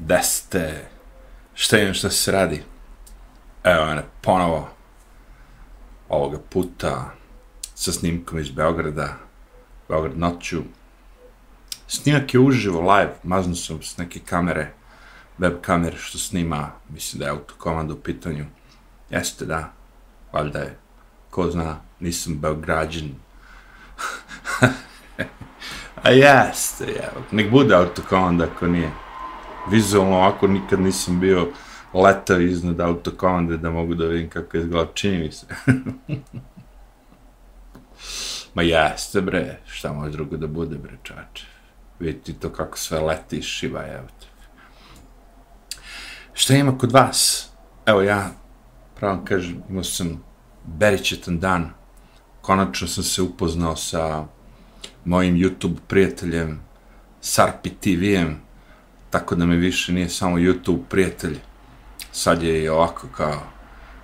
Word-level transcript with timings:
Da 0.00 0.22
ste? 0.22 0.88
Šta 1.54 1.78
imam 1.78 1.94
šta 1.94 2.10
se 2.10 2.32
radi? 2.32 2.62
Evo 3.64 3.86
mene 3.86 4.02
ponovo 4.20 4.68
ovoga 6.08 6.38
puta 6.50 7.10
sa 7.74 7.92
snimkom 7.92 8.38
iz 8.38 8.50
Beograda, 8.50 9.16
Beograd 9.88 10.18
noću. 10.18 10.62
Snimak 11.88 12.34
je 12.34 12.40
uživo, 12.40 12.80
live, 12.80 13.14
maznu 13.22 13.54
sam 13.54 13.82
s 13.82 13.96
neke 13.96 14.20
kamere, 14.20 14.72
web 15.38 15.60
kamere 15.60 15.96
što 15.96 16.18
snima, 16.18 16.70
mislim 16.88 17.20
da 17.20 17.24
je 17.24 17.30
autokomanda 17.30 17.94
u 17.94 18.00
pitanju. 18.00 18.46
Jeste, 19.10 19.44
da, 19.44 19.72
valjda 20.32 20.58
je, 20.58 20.78
ko 21.30 21.50
zna, 21.50 21.80
nisam 22.00 22.38
Beograđan. 22.38 23.14
A 26.02 26.10
jeste, 26.10 26.84
evo, 26.84 27.24
nek 27.30 27.50
bude 27.50 27.74
autokomanda 27.74 28.44
ako 28.44 28.66
nije 28.66 28.90
vizualno 29.68 30.16
ovako 30.16 30.46
nikad 30.46 30.80
nisam 30.80 31.20
bio 31.20 31.48
letao 31.94 32.40
iznad 32.40 32.80
autokomande 32.80 33.56
da 33.56 33.70
mogu 33.70 33.94
da 33.94 34.06
vidim 34.06 34.30
kako 34.30 34.56
je 34.56 34.62
izgleda, 34.62 34.90
čini 34.94 35.18
mi 35.18 35.32
se. 35.32 35.46
Ma 38.54 38.62
jeste 38.62 39.20
bre, 39.20 39.60
šta 39.66 39.92
može 39.92 40.12
drugo 40.12 40.36
da 40.36 40.46
bude 40.46 40.76
bre 40.78 40.98
čače. 41.02 41.46
Vidite 41.98 42.32
to 42.32 42.52
kako 42.52 42.78
sve 42.78 43.00
leti 43.00 43.38
i 43.38 43.42
šiva, 43.42 43.86
evo 43.86 44.06
te. 44.20 44.26
Šta 46.32 46.54
ima 46.54 46.78
kod 46.78 46.92
vas? 46.92 47.50
Evo 47.86 48.02
ja, 48.02 48.30
pravo 48.96 49.22
kažem, 49.24 49.62
imao 49.68 49.84
sam 49.84 50.24
beričetan 50.64 51.38
dan. 51.38 51.70
Konačno 52.40 52.88
sam 52.88 53.04
se 53.04 53.22
upoznao 53.22 53.76
sa 53.76 54.24
mojim 55.04 55.34
YouTube 55.34 55.76
prijateljem 55.88 56.60
Sarpi 57.20 57.70
TV-em, 57.70 58.40
tako 59.10 59.34
da 59.34 59.46
mi 59.46 59.56
više 59.56 59.92
nije 59.92 60.08
samo 60.08 60.38
YouTube 60.38 60.82
prijatelj, 60.88 61.38
sad 62.12 62.42
je 62.42 62.62
i 62.62 62.68
ovako 62.68 63.08
kao 63.16 63.42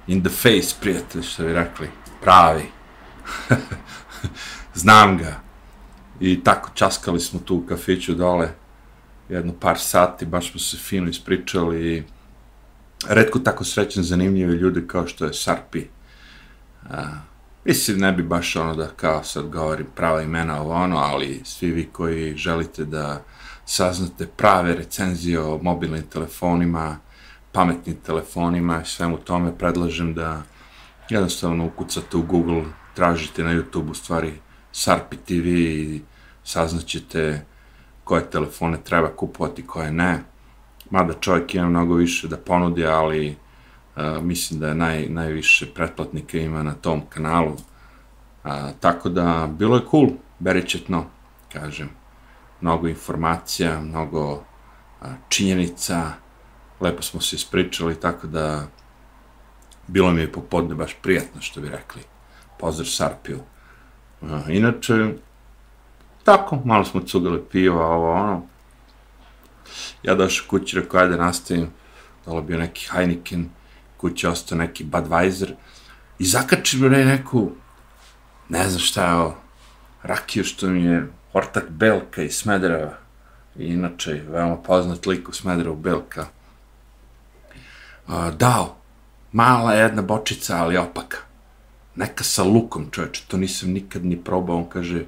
in 0.06 0.20
the 0.24 0.30
face 0.30 0.74
prijatelj, 0.80 1.22
što 1.22 1.42
bi 1.42 1.52
rekli, 1.52 1.90
pravi. 2.22 2.64
Znam 4.74 5.18
ga. 5.18 5.40
I 6.20 6.44
tako 6.44 6.70
časkali 6.74 7.20
smo 7.20 7.40
tu 7.40 7.56
u 7.56 7.66
kafiću 7.66 8.14
dole, 8.14 8.48
jedno 9.28 9.52
par 9.60 9.78
sati, 9.78 10.26
baš 10.26 10.50
smo 10.50 10.60
se 10.60 10.76
fino 10.76 11.08
ispričali 11.08 11.94
i 11.94 12.02
redko 13.08 13.38
tako 13.38 13.64
srećen 13.64 14.02
zanimljive 14.02 14.54
ljude 14.54 14.86
kao 14.86 15.06
što 15.06 15.24
je 15.24 15.34
Sarpi. 15.34 15.84
A, 16.90 17.04
mislim, 17.64 17.98
ne 17.98 18.12
bi 18.12 18.22
baš 18.22 18.56
ono 18.56 18.74
da 18.74 18.86
kao 18.86 19.24
sad 19.24 19.48
govorim 19.48 19.86
prava 19.96 20.22
imena 20.22 20.60
ovo 20.60 20.74
ono, 20.74 20.96
ali 20.96 21.40
svi 21.44 21.70
vi 21.70 21.88
koji 21.92 22.36
želite 22.36 22.84
da 22.84 23.24
saznate 23.66 24.26
prave 24.26 24.74
recenzije 24.74 25.40
o 25.40 25.58
mobilnim 25.62 26.02
telefonima, 26.02 26.96
pametnim 27.52 27.96
telefonima 28.06 28.82
i 28.82 28.86
svemu 28.86 29.16
tome, 29.16 29.58
predlažem 29.58 30.14
da 30.14 30.42
jednostavno 31.10 31.66
ukucate 31.66 32.16
u 32.16 32.22
Google, 32.22 32.64
tražite 32.94 33.44
na 33.44 33.50
YouTube 33.50 33.90
u 33.90 33.94
stvari 33.94 34.32
Sarpi 34.72 35.16
TV 35.16 35.46
i 35.46 36.02
saznaćete 36.44 37.44
koje 38.04 38.30
telefone 38.30 38.78
treba 38.84 39.08
kupovati, 39.08 39.66
koje 39.66 39.92
ne. 39.92 40.22
Mada 40.90 41.12
čovjek 41.20 41.54
ima 41.54 41.68
mnogo 41.68 41.94
više 41.94 42.28
da 42.28 42.36
ponudi, 42.36 42.86
ali 42.86 43.36
uh, 43.96 44.22
mislim 44.22 44.60
da 44.60 44.68
je 44.68 44.74
naj, 44.74 45.06
najviše 45.08 45.66
pretplatnika 45.74 46.38
ima 46.38 46.62
na 46.62 46.74
tom 46.74 47.02
kanalu. 47.08 47.52
Uh, 47.52 48.50
tako 48.80 49.08
da, 49.08 49.48
bilo 49.58 49.76
je 49.76 49.82
cool, 49.90 50.08
beričetno, 50.38 51.04
kažem 51.52 52.05
mnogo 52.60 52.88
informacija, 52.88 53.80
mnogo 53.80 54.44
a, 55.00 55.06
činjenica, 55.28 56.12
lepo 56.80 57.02
smo 57.02 57.20
se 57.20 57.36
ispričali, 57.36 58.00
tako 58.00 58.26
da 58.26 58.66
bilo 59.86 60.10
mi 60.10 60.20
je 60.20 60.32
popodne 60.32 60.74
baš 60.74 60.96
prijatno, 61.02 61.40
što 61.40 61.60
bi 61.60 61.68
rekli. 61.68 62.02
Pozdrav 62.58 62.86
Sarpiju. 62.86 63.40
A, 64.22 64.42
inače, 64.48 65.14
tako, 66.24 66.58
malo 66.64 66.84
smo 66.84 67.00
cugali 67.00 67.44
piva, 67.50 67.86
ovo, 67.86 68.12
ono. 68.12 68.42
Ja 70.02 70.14
došao 70.14 70.46
kući, 70.48 70.76
rekao, 70.76 71.00
ajde 71.00 71.16
nastavim, 71.16 71.70
dole 72.26 72.42
bio 72.42 72.58
neki 72.58 72.88
Heineken, 72.92 73.48
kući 73.96 74.26
ostao 74.26 74.58
neki 74.58 74.84
Budweiser, 74.84 75.54
i 76.18 76.24
zakačim 76.24 76.80
neku, 76.80 77.50
ne 78.48 78.68
znam 78.68 78.80
šta 78.80 79.06
je 79.06 79.14
ovo, 79.14 79.34
rakiju 80.02 80.44
što 80.44 80.66
mi 80.66 80.84
je 80.84 81.06
ortak 81.36 81.70
Belka 81.70 82.22
iz 82.22 82.36
Smedereva, 82.36 82.94
inače 83.56 84.22
veoma 84.28 84.56
poznat 84.56 85.06
lik 85.06 85.28
u 85.28 85.32
Smederevu 85.32 85.76
Belka, 85.76 86.26
dao 88.36 88.76
mala 89.32 89.72
jedna 89.72 90.02
bočica, 90.02 90.56
ali 90.56 90.76
opaka. 90.76 91.18
Neka 91.96 92.24
sa 92.24 92.44
lukom, 92.44 92.88
čoveče, 92.90 93.24
to 93.28 93.36
nisam 93.36 93.70
nikad 93.70 94.04
ni 94.04 94.16
probao, 94.24 94.56
on 94.56 94.68
kaže, 94.68 95.04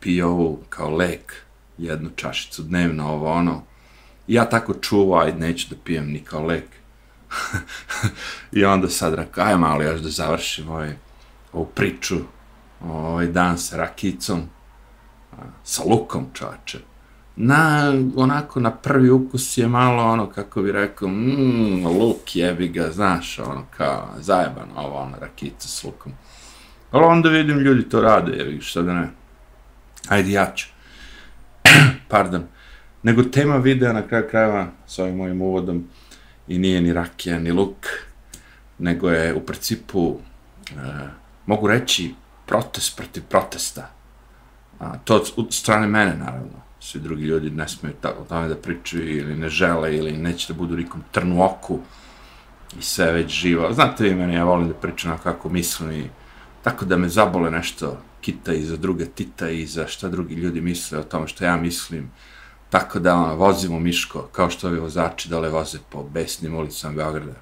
pije 0.00 0.24
ovu 0.24 0.58
kao 0.68 0.90
lek, 0.90 1.34
jednu 1.78 2.10
čašicu 2.16 2.62
dnevno, 2.62 3.08
ovo 3.12 3.32
ono. 3.32 3.62
I 4.26 4.34
ja 4.34 4.44
tako 4.44 4.74
čuo, 4.74 5.18
ajde, 5.18 5.38
neću 5.38 5.66
da 5.70 5.76
pijem 5.84 6.10
ni 6.10 6.20
kao 6.24 6.46
lek. 6.46 6.68
I 8.58 8.64
onda 8.64 8.88
sad 8.88 9.14
rekao, 9.14 9.44
aj 9.44 9.56
malo 9.56 9.82
još 9.82 10.00
da 10.00 10.10
završim 10.10 10.68
ovaj, 10.68 10.96
ovu 11.52 11.66
priču, 11.74 12.16
ovaj 12.80 13.26
dan 13.26 13.58
sa 13.58 13.76
rakicom, 13.76 14.48
sa 15.64 15.82
lukom 15.84 16.26
čače. 16.32 16.78
Na, 17.36 17.92
onako, 18.16 18.60
na 18.60 18.70
prvi 18.70 19.10
ukus 19.10 19.58
je 19.58 19.68
malo 19.68 20.04
ono, 20.04 20.26
kako 20.30 20.62
bi 20.62 20.72
rekao, 20.72 21.08
mmm, 21.08 21.86
luk 21.86 22.36
jebi 22.36 22.68
ga, 22.68 22.90
znaš, 22.90 23.38
ono, 23.38 23.64
kao, 23.76 24.08
zajebano, 24.18 24.72
ovo, 24.76 24.96
ono, 24.96 25.16
rakica 25.20 25.68
s 25.68 25.84
lukom. 25.84 26.12
Ali 26.90 27.04
onda 27.04 27.28
vidim, 27.28 27.58
ljudi 27.58 27.88
to 27.88 28.00
rade, 28.00 28.32
jebi 28.32 28.60
šta 28.60 28.82
da 28.82 28.92
ne. 28.94 29.08
Ajde, 30.08 30.30
ja 30.30 30.52
ću. 30.56 30.66
Pardon. 32.08 32.44
Nego 33.02 33.22
tema 33.22 33.56
videa 33.56 33.92
na 33.92 34.08
kraju 34.08 34.24
krajeva 34.30 34.66
s 34.86 34.98
ovim 34.98 35.16
mojim 35.16 35.42
uvodom 35.42 35.88
i 36.48 36.58
nije 36.58 36.80
ni 36.80 36.92
rakija, 36.92 37.38
ni 37.38 37.52
luk, 37.52 37.86
nego 38.78 39.10
je 39.10 39.34
u 39.34 39.40
principu, 39.40 40.18
e, 40.70 40.74
mogu 41.46 41.66
reći, 41.66 42.14
protest 42.46 42.96
protiv 42.96 43.22
protesta 43.28 44.01
A, 44.82 44.98
to 45.04 45.24
od 45.36 45.54
strane 45.54 45.86
mene, 45.86 46.16
naravno. 46.16 46.62
Svi 46.80 47.00
drugi 47.00 47.24
ljudi 47.24 47.50
ne 47.50 47.68
smiju 47.68 47.94
tako 48.00 48.22
o 48.22 48.24
tome 48.24 48.48
da 48.48 48.56
pričaju 48.56 49.18
ili 49.18 49.36
ne 49.36 49.48
žele 49.48 49.96
ili 49.96 50.12
neće 50.12 50.52
da 50.52 50.58
budu 50.58 50.76
nikom 50.76 51.02
trnu 51.10 51.44
oku 51.44 51.78
i 52.78 52.82
sve 52.82 53.12
već 53.12 53.30
živo. 53.30 53.72
Znate 53.72 54.04
vi 54.04 54.14
mene, 54.14 54.34
ja 54.34 54.44
volim 54.44 54.68
da 54.68 54.74
pričam 54.74 55.10
na 55.10 55.18
kako 55.18 55.48
mislim 55.48 55.92
i 55.92 56.10
tako 56.62 56.84
da 56.84 56.96
me 56.96 57.08
zabole 57.08 57.50
nešto 57.50 57.98
kita 58.20 58.52
i 58.52 58.62
za 58.62 58.76
druge 58.76 59.06
tita 59.06 59.48
i 59.48 59.66
za 59.66 59.86
šta 59.86 60.08
drugi 60.08 60.34
ljudi 60.34 60.60
misle 60.60 60.98
o 60.98 61.02
tome 61.02 61.28
što 61.28 61.44
ja 61.44 61.56
mislim. 61.56 62.10
Tako 62.70 62.98
da 62.98 63.14
ono, 63.14 63.34
vozimo 63.34 63.78
Miško, 63.78 64.28
kao 64.32 64.50
što 64.50 64.68
ovi 64.68 64.78
vozači 64.78 65.28
dole 65.28 65.48
voze 65.48 65.78
po 65.90 66.02
besnim 66.02 66.54
ulicama 66.54 66.94
Beograda. 66.94 67.40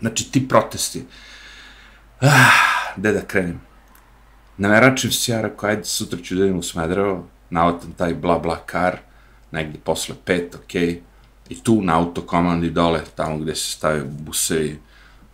Znači, 0.00 0.32
ti 0.32 0.48
protesti. 0.48 1.04
Ah, 2.20 2.96
gde 2.96 3.12
da 3.12 3.20
krenem? 3.20 3.60
Nameračim 4.56 5.12
se 5.12 5.32
ja, 5.32 5.40
rekao, 5.40 5.68
ajde, 5.68 5.84
sutra 5.84 6.18
ću 6.22 6.34
da 6.34 6.44
idem 6.44 6.58
u 6.58 6.62
Smedrevo, 6.62 7.26
navotam 7.50 7.92
taj 7.92 8.14
bla 8.14 8.38
bla 8.38 8.56
kar, 8.66 8.98
negdje 9.50 9.80
posle 9.84 10.14
pet, 10.24 10.54
okej, 10.54 10.88
okay, 10.88 10.98
i 11.48 11.62
tu 11.62 11.82
na 11.82 11.98
autokomandi 11.98 12.70
dole, 12.70 13.00
tamo 13.14 13.38
gde 13.38 13.54
se 13.54 13.70
stavio 13.72 14.04
buse 14.04 14.66
i 14.66 14.76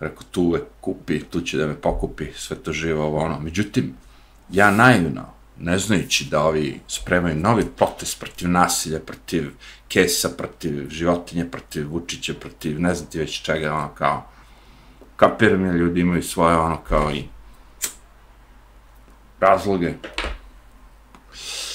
rekao, 0.01 0.23
tu 0.31 0.43
uvek 0.43 0.63
kupi, 0.81 1.21
tu 1.21 1.41
će 1.41 1.59
da 1.59 1.67
me 1.67 1.75
pokupi, 1.75 2.27
sve 2.37 2.57
to 2.57 2.73
živo, 2.73 3.05
ovo 3.05 3.19
ono. 3.19 3.41
Međutim, 3.41 3.95
ja 4.51 4.71
naivno, 4.71 5.27
ne 5.59 5.79
znajući 5.79 6.25
da 6.31 6.43
ovi 6.43 6.81
spremaju 6.89 7.37
novi 7.37 7.65
protest 7.77 8.21
protiv 8.21 8.51
nasilja, 8.51 9.01
protiv 9.01 9.51
kesa, 9.89 10.29
protiv 10.29 10.89
životinje, 10.91 11.51
protiv 11.51 11.91
Vučića, 11.91 12.35
protiv 12.35 12.81
ne 12.81 12.95
znam 12.95 13.11
ti 13.11 13.19
već 13.19 13.43
čega, 13.43 13.75
ono 13.75 13.89
kao, 13.89 14.27
kapiram 15.17 15.65
je, 15.65 15.73
ljudi 15.73 16.01
imaju 16.01 16.23
svoje, 16.23 16.57
ono 16.57 16.77
kao 16.77 17.11
i 17.11 17.25
razloge. 19.43 19.95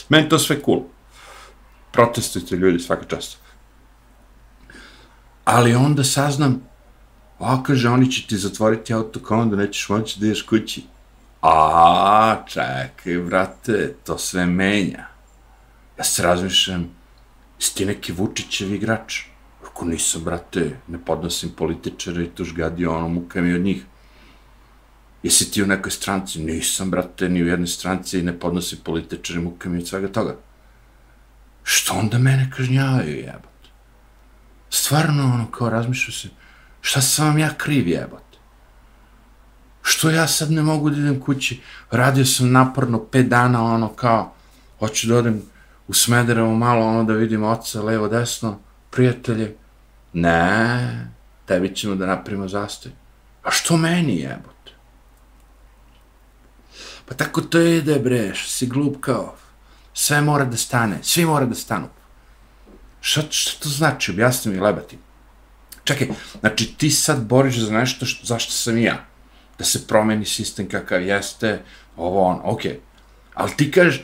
Meni 0.10 0.30
to 0.30 0.40
sve 0.40 0.60
cool. 0.66 0.82
Protestujte 1.92 2.56
ljudi 2.56 2.80
svaka 2.80 3.06
čast. 3.06 3.38
Ali 5.46 5.76
onda 5.76 6.04
saznam, 6.04 6.62
a 7.40 7.64
kaže, 7.64 7.90
oni 7.90 8.12
će 8.12 8.28
ti 8.28 8.38
zatvoriti 8.38 8.94
auto 8.94 9.20
kao 9.20 9.40
onda 9.40 9.56
nećeš 9.56 9.90
moći 9.90 10.20
da 10.20 10.26
ideš 10.26 10.42
kući. 10.42 10.84
A, 11.42 12.44
čekaj, 12.48 13.18
brate, 13.18 13.94
to 14.06 14.18
sve 14.18 14.46
menja. 14.46 15.08
Ja 15.98 16.04
se 16.04 16.24
razmišljam, 16.24 16.90
jesi 17.60 17.76
ti 17.76 17.86
neki 17.86 18.12
Vučićev 18.12 18.74
igrač? 18.74 19.22
Ako 19.66 19.86
nisam, 19.86 20.24
brate, 20.24 20.80
ne 20.88 21.00
podnosim 21.06 21.50
političara 21.50 22.22
i 22.22 22.30
tuž 22.30 22.54
gadio 22.54 22.96
ono 22.96 23.08
muka 23.08 23.42
mi 23.42 23.54
od 23.54 23.62
njih. 23.62 23.86
Jesi 25.28 25.52
ti 25.52 25.64
u 25.64 25.68
nekoj 25.68 25.92
stranci? 25.92 26.40
Nisam, 26.40 26.92
brate, 26.92 27.30
ni 27.30 27.44
u 27.44 27.48
jednoj 27.48 27.68
stranci 27.68 28.20
i 28.20 28.24
ne 28.24 28.40
podnosi 28.40 28.78
političari 28.84 29.40
muke 29.40 29.70
mi 29.70 29.78
od 29.78 29.88
svega 29.88 30.08
toga. 30.08 30.36
Što 31.64 31.94
onda 31.94 32.18
mene 32.18 32.52
kažnjavaju, 32.56 33.18
jebote? 33.18 33.70
Stvarno, 34.70 35.24
ono, 35.34 35.52
kao 35.52 35.70
razmišljam 35.70 36.14
se, 36.14 36.30
šta 36.82 37.02
sam 37.02 37.28
vam 37.28 37.38
ja 37.38 37.50
kriv 37.58 37.88
jebot? 37.88 38.40
Što 39.82 40.10
ja 40.10 40.28
sad 40.28 40.52
ne 40.52 40.62
mogu 40.62 40.90
da 40.90 40.98
idem 40.98 41.20
kući? 41.20 41.60
Radio 41.92 42.26
sam 42.26 42.52
naporno 42.52 43.04
pet 43.04 43.28
dana, 43.28 43.64
ono, 43.64 43.90
kao, 43.90 44.34
hoću 44.80 45.08
da 45.08 45.18
odem 45.18 45.42
u 45.88 45.94
Smederevo 45.94 46.56
malo, 46.56 46.86
ono, 46.86 47.04
da 47.04 47.14
vidim 47.14 47.44
oca, 47.44 47.82
levo, 47.82 48.08
desno, 48.08 48.60
prijatelje. 48.92 49.56
Ne, 50.14 51.08
tebi 51.46 51.76
ćemo 51.76 51.96
da 51.96 52.06
napravimo 52.06 52.48
zastoj. 52.48 52.92
A 53.44 53.52
što 53.52 53.78
meni 53.78 54.20
jebot? 54.20 54.57
Pa 57.08 57.16
tako 57.16 57.42
to 57.42 57.60
ide, 57.60 58.00
bre, 58.00 58.34
si 58.36 58.68
glup 58.68 59.00
kao. 59.02 59.36
Sve 59.94 60.22
mora 60.22 60.46
da 60.46 60.58
stane, 60.58 61.00
svi 61.02 61.26
mora 61.26 61.46
da 61.46 61.56
stanu. 61.56 61.88
Šta, 63.02 63.22
šta 63.30 63.64
to 63.64 63.70
znači? 63.70 64.12
Objasni 64.12 64.52
mi, 64.52 64.60
lebati. 64.60 64.98
Čekaj, 65.84 66.08
znači 66.40 66.74
ti 66.78 66.92
sad 66.92 67.24
boriš 67.24 67.58
za 67.58 67.72
nešto 67.72 68.06
što, 68.06 68.26
zašto 68.26 68.52
sam 68.52 68.78
i 68.78 68.84
ja. 68.84 69.06
Da 69.58 69.66
se 69.66 69.88
promeni 69.88 70.26
sistem 70.26 70.70
kakav 70.70 71.02
jeste, 71.02 71.64
ovo 71.96 72.24
on, 72.24 72.40
okej. 72.44 72.72
Okay. 72.72 72.78
Ali 73.34 73.52
ti 73.58 73.72
kažeš, 73.72 74.02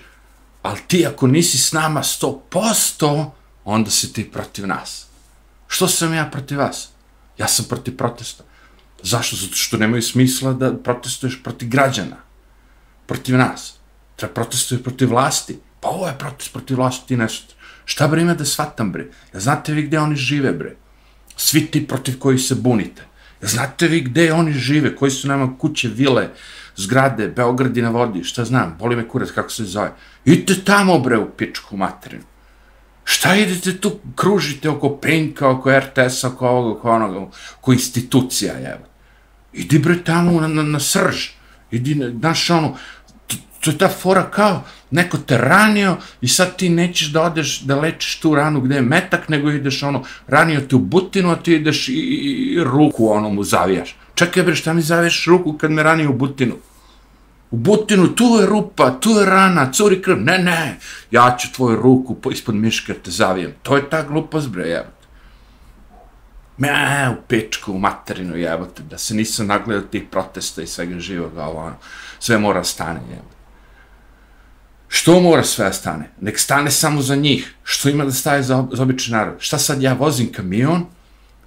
ali 0.61 0.79
ti 0.87 1.05
ako 1.07 1.27
nisi 1.27 1.57
s 1.57 1.71
nama 1.71 2.03
100%, 2.03 3.29
onda 3.65 3.91
si 3.91 4.13
ti 4.13 4.31
protiv 4.31 4.67
nas. 4.67 5.05
Što 5.67 5.87
sam 5.87 6.13
ja 6.13 6.29
protiv 6.31 6.59
vas? 6.59 6.89
Ja 7.37 7.47
sam 7.47 7.65
protiv 7.65 7.97
protesta. 7.97 8.43
Zašto? 9.03 9.35
Zato 9.35 9.55
što 9.55 9.77
nemaju 9.77 10.01
smisla 10.01 10.53
da 10.53 10.77
protestuješ 10.77 11.43
protiv 11.43 11.69
građana. 11.69 12.22
Protiv 13.05 13.37
nas. 13.37 13.73
Treba 14.15 14.33
protestuješ 14.33 14.83
protiv 14.83 15.09
vlasti. 15.09 15.59
Pa 15.79 15.89
ovo 15.89 16.07
je 16.07 16.17
protest 16.19 16.53
protiv 16.53 16.77
vlasti, 16.77 17.07
ti 17.07 17.17
nešto. 17.17 17.53
Šta 17.85 18.07
bre 18.07 18.21
ima 18.21 18.33
da 18.33 18.45
shvatam 18.45 18.91
bre? 18.91 19.07
Ja 19.33 19.39
znate 19.39 19.73
vi 19.73 19.83
gde 19.83 19.99
oni 19.99 20.15
žive 20.15 20.51
bre? 20.51 20.75
Svi 21.37 21.65
ti 21.65 21.87
protiv 21.87 22.19
koji 22.19 22.39
se 22.39 22.55
bunite. 22.55 23.01
Ja 23.41 23.47
znate 23.47 23.87
vi 23.87 24.01
gde 24.01 24.33
oni 24.33 24.53
žive? 24.53 24.95
Koji 24.95 25.11
su 25.11 25.27
nama 25.27 25.57
kuće, 25.57 25.87
vile, 25.87 26.29
zgrade, 26.75 27.27
Beogradi 27.27 27.81
na 27.81 27.89
vodi, 27.89 28.23
šta 28.23 28.45
znam, 28.45 28.75
boli 28.79 28.95
me 28.95 29.07
kurac, 29.07 29.31
kako 29.31 29.49
se 29.49 29.65
zove. 29.65 29.91
Idite 30.25 30.63
tamo 30.65 30.99
bre 30.99 31.17
u 31.17 31.29
pičku 31.29 31.77
materinu. 31.77 32.23
Šta 33.03 33.35
idete 33.35 33.77
tu, 33.77 33.99
kružite 34.15 34.69
oko 34.69 34.97
Penka, 34.97 35.49
oko 35.49 35.79
RTS-a, 35.79 36.27
oko 36.27 36.47
ovoga, 36.47 36.79
oko 36.79 36.91
onoga, 36.91 37.19
oko 37.59 37.73
institucija, 37.73 38.53
evo. 38.59 38.87
Idi 39.53 39.79
bre 39.79 40.03
tamo 40.03 40.41
na, 40.41 40.47
na, 40.47 40.63
na 40.63 40.79
srž. 40.79 41.27
Idi, 41.73 41.95
znaš 42.19 42.49
ono, 42.49 42.75
to 43.59 43.71
je 43.71 43.77
ta 43.77 43.87
fora 43.89 44.23
kao, 44.31 44.63
neko 44.91 45.17
te 45.17 45.37
ranio 45.37 45.97
i 46.21 46.27
sad 46.27 46.55
ti 46.55 46.69
nećeš 46.69 47.07
da 47.07 47.21
odeš 47.21 47.61
da 47.61 47.79
lečiš 47.79 48.19
tu 48.19 48.35
ranu 48.35 48.61
gde 48.61 48.75
je 48.75 48.81
metak, 48.81 49.29
nego 49.29 49.51
ideš 49.51 49.83
ono, 49.83 50.03
ranio 50.27 50.61
te 50.61 50.75
u 50.75 50.79
butinu, 50.79 51.31
a 51.31 51.35
ti 51.35 51.53
ideš 51.53 51.89
i, 51.89 51.93
i, 51.93 52.53
i 52.53 52.63
ruku 52.63 53.09
ono 53.09 53.29
mu 53.29 53.43
zavijaš. 53.43 53.95
Čekaj 54.15 54.43
bre, 54.43 54.55
šta 54.55 54.73
mi 54.73 54.81
zavijaš 54.81 55.25
ruku 55.27 55.53
kad 55.53 55.71
me 55.71 55.83
ranio 55.83 56.09
u 56.09 56.13
butinu? 56.13 56.55
U 57.51 57.57
butinu, 57.57 58.07
tu 58.07 58.37
je 58.39 58.45
rupa, 58.45 58.91
tu 58.99 59.09
je 59.09 59.25
rana, 59.25 59.71
curi 59.71 60.01
krv. 60.01 60.17
Ne, 60.17 60.37
ne, 60.37 60.77
ja 61.11 61.37
ću 61.39 61.53
tvoju 61.53 61.81
ruku 61.81 62.31
ispod 62.31 62.55
miške 62.55 62.93
te 62.93 63.11
zavijem. 63.11 63.53
To 63.63 63.75
je 63.75 63.89
ta 63.89 64.03
glupost, 64.03 64.49
bre, 64.49 64.63
jeba. 64.63 64.92
Me, 66.57 67.09
u 67.09 67.21
pečku, 67.27 67.73
u 67.73 67.79
materinu, 67.79 68.37
jebote, 68.37 68.83
da 68.83 68.97
se 68.97 69.15
nisam 69.15 69.47
nagledao 69.47 69.87
tih 69.87 70.03
protesta 70.11 70.61
i 70.61 70.67
svega 70.67 70.99
živoga, 70.99 71.43
ovo, 71.43 71.59
ono, 71.59 71.75
sve 72.19 72.37
mora 72.37 72.63
stane, 72.63 72.99
jebote. 73.09 73.33
Što 74.87 75.19
mora 75.19 75.43
sve 75.43 75.65
da 75.65 75.73
stane? 75.73 76.09
Nek 76.21 76.39
stane 76.39 76.71
samo 76.71 77.01
za 77.01 77.15
njih. 77.15 77.53
Što 77.63 77.89
ima 77.89 78.05
da 78.05 78.11
staje 78.11 78.43
za, 78.43 78.67
za 78.71 78.83
običan 78.83 79.11
narod? 79.11 79.35
Šta 79.39 79.57
sad 79.57 79.81
ja 79.81 79.93
vozim 79.93 80.31
kamion 80.31 80.85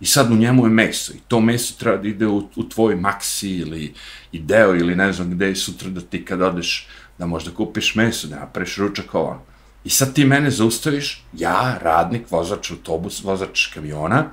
i 0.01 0.07
sad 0.07 0.33
u 0.33 0.37
njemu 0.37 0.67
je 0.67 0.71
meso 0.71 1.13
i 1.13 1.21
to 1.29 1.41
meso 1.41 1.75
treba 1.79 1.97
da 1.97 2.09
ide 2.09 2.27
u, 2.27 2.49
u 2.57 2.69
tvoj 2.69 2.97
maksi 2.97 3.51
ili 3.51 3.95
ideo 4.33 4.75
ili 4.75 4.97
ne 4.97 5.13
znam 5.13 5.31
gde 5.31 5.55
sutra 5.55 5.91
da 5.91 6.01
ti 6.01 6.25
kad 6.25 6.43
odeš 6.43 6.89
da 7.19 7.27
možda 7.27 7.51
kupiš 7.51 7.95
meso, 7.95 8.27
da 8.27 8.41
napraviš 8.41 8.77
ručak 8.77 9.15
ovo. 9.15 9.31
Ono. 9.31 9.43
I 9.85 9.91
sad 9.91 10.15
ti 10.15 10.25
mene 10.25 10.51
zaustaviš, 10.51 11.25
ja, 11.33 11.79
radnik, 11.83 12.31
vozač 12.31 12.71
autobus, 12.71 13.23
vozač 13.23 13.67
kamiona, 13.75 14.25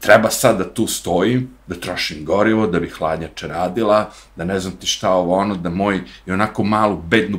treba 0.00 0.30
sad 0.30 0.58
da 0.58 0.74
tu 0.74 0.86
stojim, 0.86 1.50
da 1.66 1.74
trošim 1.80 2.24
gorivo, 2.24 2.66
da 2.66 2.80
bi 2.80 2.88
hladnjača 2.88 3.46
radila, 3.46 4.10
da 4.36 4.44
ne 4.44 4.60
znam 4.60 4.76
ti 4.76 4.86
šta 4.86 5.10
ovo 5.10 5.36
ono, 5.36 5.54
da 5.54 5.70
moj 5.70 6.00
i 6.26 6.32
onako 6.32 6.64
malu 6.64 6.96
bednu 6.96 7.38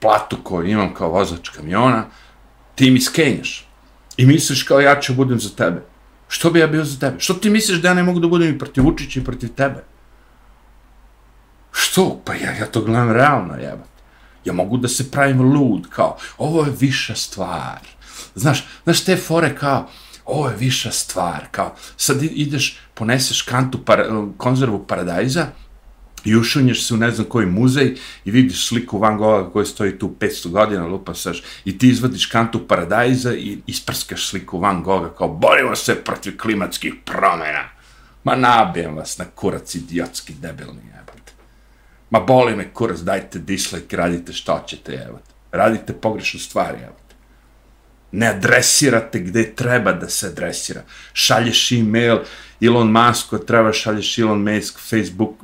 platu 0.00 0.36
koju 0.42 0.68
imam 0.68 0.94
kao 0.94 1.10
vozač 1.10 1.48
kamiona, 1.48 2.04
ti 2.74 2.90
mi 2.90 3.00
skenjaš. 3.00 3.68
I 4.16 4.26
misliš 4.26 4.62
kao 4.62 4.80
ja 4.80 5.00
ću 5.00 5.14
budem 5.14 5.40
za 5.40 5.50
tebe. 5.56 5.82
Što 6.28 6.50
bi 6.50 6.60
ja 6.60 6.66
bio 6.66 6.84
za 6.84 6.98
tebe? 6.98 7.20
Što 7.20 7.34
ti 7.34 7.50
misliš 7.50 7.78
da 7.78 7.88
ja 7.88 7.94
ne 7.94 8.02
mogu 8.02 8.20
da 8.20 8.28
budem 8.28 8.54
i 8.54 8.58
protiv 8.58 8.84
Vučića 8.84 9.20
i 9.20 9.24
protiv 9.24 9.48
tebe? 9.54 9.84
Što? 11.72 12.20
Pa 12.24 12.34
ja, 12.34 12.52
ja 12.52 12.66
to 12.66 12.80
gledam 12.80 13.12
realno, 13.12 13.54
jebate. 13.54 14.02
Ja 14.44 14.52
mogu 14.52 14.76
da 14.76 14.88
se 14.88 15.10
pravim 15.10 15.40
lud, 15.40 15.88
kao, 15.90 16.16
ovo 16.38 16.64
je 16.64 16.72
viša 16.80 17.14
stvar. 17.14 17.80
Znaš, 18.34 18.66
znaš 18.84 19.04
te 19.04 19.16
fore 19.16 19.54
kao, 19.56 19.88
ovo 20.28 20.48
je 20.48 20.56
viša 20.56 20.90
stvar, 20.90 21.46
kao, 21.50 21.74
sad 21.96 22.22
ideš, 22.22 22.78
poneseš 22.94 23.42
kantu 23.42 23.78
para, 23.84 24.26
konzervu 24.36 24.86
paradajza, 24.86 25.46
i 26.24 26.36
ušunješ 26.36 26.86
se 26.86 26.94
u 26.94 26.96
ne 26.96 27.10
znam 27.10 27.26
koji 27.26 27.46
muzej 27.46 27.94
i 28.24 28.30
vidiš 28.30 28.68
sliku 28.68 28.98
Van 28.98 29.18
Gogha 29.18 29.50
koja 29.50 29.64
stoji 29.64 29.98
tu 29.98 30.14
500 30.20 30.48
godina, 30.48 30.86
lupa 30.86 31.14
saš, 31.14 31.42
i 31.64 31.78
ti 31.78 31.88
izvadiš 31.88 32.26
kantu 32.26 32.68
paradajza 32.68 33.34
i 33.34 33.58
isprskaš 33.66 34.28
sliku 34.28 34.58
Van 34.58 34.82
Gogha 34.82 35.14
kao 35.14 35.28
borimo 35.28 35.76
se 35.76 35.94
protiv 35.94 36.36
klimatskih 36.38 36.94
promjena. 37.04 37.68
Ma 38.24 38.36
nabijem 38.36 38.96
vas 38.96 39.18
na 39.18 39.24
kurac 39.24 39.74
idiotski 39.74 40.32
debilni, 40.32 40.82
jebate. 40.86 41.32
Ma 42.10 42.20
boli 42.20 42.56
me 42.56 42.74
kurac, 42.74 42.98
dajte 42.98 43.38
dislike, 43.38 43.96
radite 43.96 44.32
što 44.32 44.64
ćete, 44.66 44.92
jebate. 44.92 45.30
Radite 45.52 45.92
pogrešnu 45.92 46.40
stvar, 46.40 46.74
jebate 46.74 47.07
ne 48.12 48.26
adresirate 48.26 49.20
gde 49.20 49.54
treba 49.54 49.92
da 49.92 50.08
se 50.08 50.26
adresira. 50.26 50.82
Šalješ 51.12 51.72
e-mail, 51.72 52.18
Elon 52.60 52.92
Musk, 52.92 53.34
treba 53.46 53.72
šalješ 53.72 54.18
Elon 54.18 54.42
Musk, 54.42 54.78
Facebook, 54.78 55.34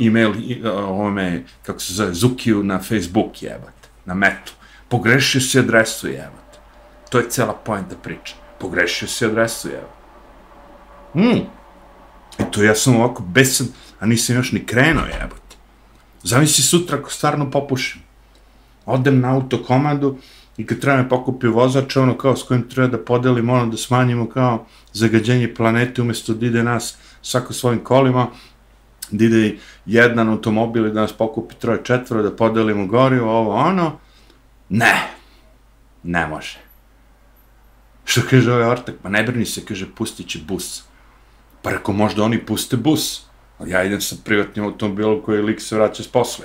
e-mail, 0.00 0.32
ovome, 0.64 1.44
kako 1.62 1.80
se 1.80 1.92
zove, 1.94 2.14
Zukiju 2.14 2.62
na 2.62 2.78
Facebook, 2.78 3.42
jebate, 3.42 3.88
na 4.04 4.14
metu. 4.14 4.52
Pogrešio 4.88 5.40
si 5.40 5.58
adresu, 5.58 6.08
jebate. 6.08 6.58
To 7.10 7.18
je 7.18 7.30
cela 7.30 7.52
pojenta 7.52 7.96
priča. 7.96 8.34
Pogrešio 8.60 9.08
si 9.08 9.24
adresu, 9.24 9.68
jebate. 9.68 10.04
Hmm. 11.12 11.46
I 12.38 12.50
to 12.50 12.62
ja 12.62 12.74
sam 12.74 12.96
ovako 12.96 13.22
besan, 13.22 13.66
a 14.00 14.06
nisam 14.06 14.36
još 14.36 14.52
ni 14.52 14.66
krenuo, 14.66 15.04
jebate. 15.04 15.56
Zamisli 16.22 16.64
sutra 16.64 16.98
ako 16.98 17.10
stvarno 17.10 17.50
popušim. 17.50 18.02
Odem 18.86 19.20
na 19.20 19.34
autokomadu, 19.34 20.18
i 20.56 20.66
kad 20.66 20.80
treba 20.80 20.96
me 20.96 21.08
pokupi 21.08 21.46
vozač, 21.46 21.96
ono 21.96 22.18
kao 22.18 22.36
s 22.36 22.42
kojim 22.42 22.68
treba 22.68 22.88
da 22.88 23.04
podelimo, 23.04 23.52
ono 23.52 23.66
da 23.66 23.76
smanjimo 23.76 24.28
kao 24.28 24.66
zagađenje 24.92 25.54
planete, 25.54 26.02
umjesto 26.02 26.34
da 26.34 26.46
ide 26.46 26.62
nas 26.62 26.96
svako 27.22 27.52
svojim 27.52 27.84
kolima, 27.84 28.26
da 29.10 29.24
ide 29.24 29.56
jedan 29.86 30.28
automobil 30.28 30.86
i 30.86 30.92
da 30.92 31.00
nas 31.00 31.12
pokupi 31.12 31.54
troje 31.54 31.80
četvoro, 31.84 32.22
da 32.22 32.36
podelimo 32.36 32.86
gorivo, 32.86 33.38
ovo 33.38 33.54
ono, 33.54 33.98
ne, 34.68 34.94
ne 36.02 36.26
može. 36.26 36.58
Što 38.04 38.20
kaže 38.30 38.52
ovaj 38.52 38.68
ortak? 38.68 38.94
Pa 39.02 39.08
ne 39.08 39.22
brini 39.22 39.46
se, 39.46 39.64
kaže, 39.64 39.86
pustit 39.94 40.28
će 40.28 40.38
bus. 40.38 40.82
Pa 41.62 41.70
reko, 41.70 41.92
možda 41.92 42.22
oni 42.22 42.46
puste 42.46 42.76
bus. 42.76 43.26
Ali 43.58 43.70
ja 43.70 43.84
idem 43.84 44.00
sa 44.00 44.16
privatnim 44.24 44.64
automobilom 44.64 45.22
koji 45.22 45.42
lik 45.42 45.60
se 45.60 45.76
vraća 45.76 46.02
s 46.02 46.08
posla, 46.08 46.44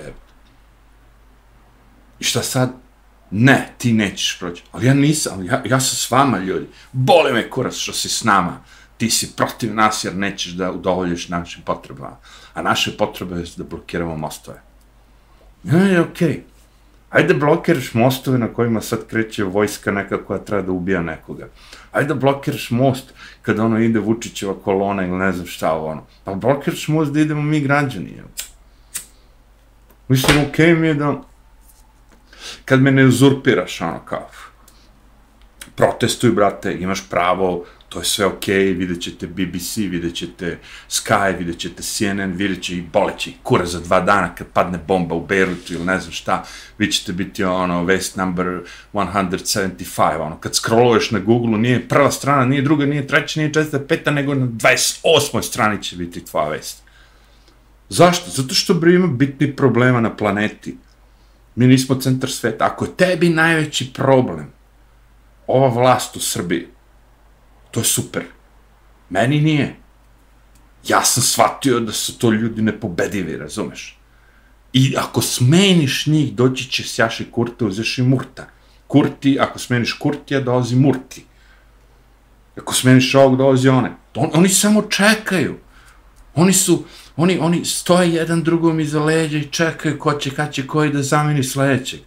I 2.19 2.23
šta 2.23 2.41
sad? 2.41 2.73
Ne, 3.31 3.69
ti 3.77 3.93
nećeš 3.93 4.39
proći. 4.39 4.63
Ali 4.71 4.85
ja 4.85 4.93
nisam, 4.93 5.45
ja, 5.45 5.63
ja 5.65 5.79
sam 5.79 5.95
s 5.95 6.11
vama, 6.11 6.37
ljudi. 6.37 6.67
Bole 6.91 7.33
me 7.33 7.49
kurac 7.49 7.75
što 7.75 7.93
si 7.93 8.09
s 8.09 8.23
nama. 8.23 8.63
Ti 8.97 9.09
si 9.09 9.31
protiv 9.35 9.75
nas 9.75 10.03
jer 10.03 10.15
nećeš 10.15 10.51
da 10.51 10.71
udovoljiš 10.71 11.29
našim 11.29 11.61
potrebama. 11.65 12.17
A 12.53 12.61
naše 12.61 12.97
potrebe 12.97 13.35
je 13.35 13.45
da 13.57 13.63
blokiramo 13.63 14.17
mostove. 14.17 14.61
Ne, 15.63 16.01
okej. 16.01 16.27
Okay. 16.27 16.39
Ajde 17.09 17.33
blokiraš 17.33 17.93
mostove 17.93 18.37
na 18.37 18.47
kojima 18.47 18.81
sad 18.81 19.07
kreće 19.07 19.43
vojska 19.43 19.91
neka 19.91 20.25
koja 20.25 20.39
treba 20.39 20.61
da 20.61 20.71
ubija 20.71 21.01
nekoga. 21.01 21.47
Ajde 21.91 22.13
blokiraš 22.13 22.71
most 22.71 23.13
kada 23.41 23.63
ono 23.63 23.79
ide 23.79 23.99
Vučićeva 23.99 24.53
kolona 24.63 25.05
ili 25.05 25.17
ne 25.17 25.31
znam 25.31 25.47
šta 25.47 25.73
ovo 25.73 25.87
ono. 25.87 26.03
Pa 26.23 26.33
blokiraš 26.33 26.87
most 26.87 27.11
da 27.11 27.19
idemo 27.19 27.41
mi 27.41 27.59
građani. 27.59 28.21
Mislim, 30.07 30.37
okej 30.49 30.67
okay 30.67 30.79
mi 30.79 30.87
je 30.87 30.93
da 30.93 31.21
kad 32.65 32.81
me 32.81 32.91
ne 32.91 33.05
uzurpiraš, 33.05 33.81
ono 33.81 33.99
kao, 34.05 34.29
protestuj, 35.75 36.31
brate, 36.31 36.73
imaš 36.73 37.09
pravo 37.09 37.65
to 37.89 37.99
je 37.99 38.05
sve 38.05 38.25
okej, 38.25 38.65
okay, 38.65 38.77
vidjet 38.77 39.01
ćete 39.01 39.27
BBC, 39.27 39.77
vidjet 39.77 40.15
ćete 40.15 40.57
Sky, 40.89 41.37
vidjet 41.37 41.57
ćete 41.57 41.83
CNN, 41.83 42.31
vidjet 42.31 42.61
će 42.63 42.75
i 42.75 42.81
boleće 42.81 43.29
i 43.29 43.33
kura 43.43 43.65
za 43.65 43.79
dva 43.79 44.01
dana 44.01 44.35
kad 44.35 44.47
padne 44.47 44.79
bomba 44.87 45.15
u 45.15 45.25
Beirutu 45.25 45.73
ili 45.73 45.85
ne 45.85 45.99
znam 45.99 46.11
šta, 46.11 46.45
vi 46.77 46.91
ćete 46.91 47.13
biti 47.13 47.43
ono, 47.43 47.83
vest 47.83 48.15
number 48.15 48.61
175, 48.93 50.21
ono, 50.21 50.39
kad 50.39 50.55
scrolluješ 50.55 51.11
na 51.11 51.19
Google, 51.19 51.57
nije 51.57 51.87
prva 51.87 52.11
strana, 52.11 52.45
nije 52.45 52.61
druga, 52.61 52.85
nije 52.85 53.07
treća, 53.07 53.39
nije 53.39 53.53
četvrta, 53.53 53.85
peta, 53.87 54.11
nego 54.11 54.33
na 54.33 54.45
28. 54.45 55.41
strani 55.41 55.83
će 55.83 55.95
biti 55.95 56.25
tvoja 56.25 56.49
vest. 56.49 56.83
Zašto? 57.89 58.31
Zato 58.31 58.53
što 58.53 58.73
bre 58.73 58.93
ima 58.93 59.07
bitni 59.07 59.55
problema 59.55 60.01
na 60.01 60.15
planeti. 60.15 60.77
Mi 61.59 61.67
nismo 61.67 61.95
centar 61.95 62.31
sveta. 62.31 62.65
Ako 62.65 62.85
je 62.85 62.95
tebi 62.97 63.29
najveći 63.29 63.93
problem 63.93 64.51
ova 65.47 65.67
vlast 65.67 66.15
u 66.15 66.19
Srbiji, 66.19 66.67
to 67.71 67.79
je 67.79 67.83
super. 67.83 68.23
Meni 69.09 69.41
nije. 69.41 69.75
Ja 70.87 71.03
sam 71.03 71.23
shvatio 71.23 71.79
da 71.79 71.91
su 71.91 72.17
to 72.17 72.31
ljudi 72.31 72.61
nepobedivi, 72.61 73.37
razumeš? 73.37 73.99
I 74.73 74.95
ako 74.97 75.21
smeniš 75.21 76.07
njih, 76.07 76.33
doći 76.33 76.71
će 76.71 76.83
sjaši 76.83 77.27
kurta, 77.31 77.65
uzeš 77.65 77.97
i 77.97 78.03
murta. 78.03 78.47
Kurti, 78.87 79.37
ako 79.39 79.59
smeniš 79.59 79.93
kurtija, 79.93 80.41
dolazi 80.41 80.75
murti. 80.75 81.25
Ako 82.57 82.73
smeniš 82.73 83.15
ovog, 83.15 83.37
dolazi 83.37 83.69
one. 83.69 83.91
On, 84.15 84.29
oni 84.33 84.49
samo 84.49 84.81
čekaju. 84.81 85.59
Oni 86.39 86.53
su, 86.53 86.83
oni, 87.17 87.39
oni 87.39 87.65
stoje 87.65 88.13
jedan 88.13 88.43
drugom 88.43 88.79
iza 88.79 89.03
leđa 89.03 89.37
i 89.37 89.47
čekaju 89.51 89.99
ko 89.99 90.13
će, 90.13 90.31
kad 90.31 90.53
će 90.53 90.67
koji 90.67 90.91
da 90.91 91.03
zameni 91.03 91.43
sledećeg. 91.43 91.99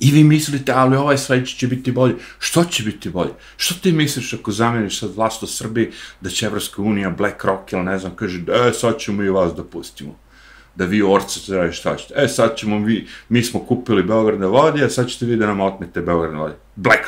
I 0.00 0.10
vi 0.10 0.24
mislite, 0.24 0.72
ali 0.72 0.96
ovaj 0.96 1.18
sledeći 1.18 1.56
će 1.58 1.66
biti 1.66 1.92
bolji. 1.92 2.14
Što 2.38 2.64
će 2.64 2.82
biti 2.82 3.10
bolje? 3.10 3.32
Što 3.56 3.74
ti 3.74 3.92
misliš 3.92 4.32
ako 4.32 4.52
zameniš 4.52 5.00
sad 5.00 5.16
vlast 5.16 5.42
u 5.42 5.46
Srbiji, 5.46 5.90
da 6.20 6.30
će 6.30 6.46
Evropska 6.46 6.82
unija, 6.82 7.10
BlackRock 7.10 7.72
ili 7.72 7.82
ne 7.82 7.98
znam, 7.98 8.16
kaže, 8.16 8.38
e, 8.38 8.72
sad 8.72 8.98
ćemo 8.98 9.22
i 9.22 9.30
vas 9.30 9.54
da 9.54 9.64
pustimo 9.64 10.16
da 10.80 10.86
vi 10.86 11.02
orce 11.02 11.40
treba 11.46 11.72
šta 11.72 11.96
ćete. 11.96 12.14
E, 12.16 12.28
sad 12.28 12.56
ćemo 12.56 12.78
vi, 12.78 13.06
mi 13.28 13.42
smo 13.42 13.60
kupili 13.60 14.02
Beograd 14.02 14.40
na 14.40 14.46
vodi, 14.46 14.84
a 14.84 14.88
sad 14.88 15.08
ćete 15.08 15.26
vi 15.26 15.36
da 15.36 15.46
nam 15.46 15.60
otmete 15.60 16.00
Beograd 16.00 16.32
na 16.32 16.40
vodi. 16.40 16.54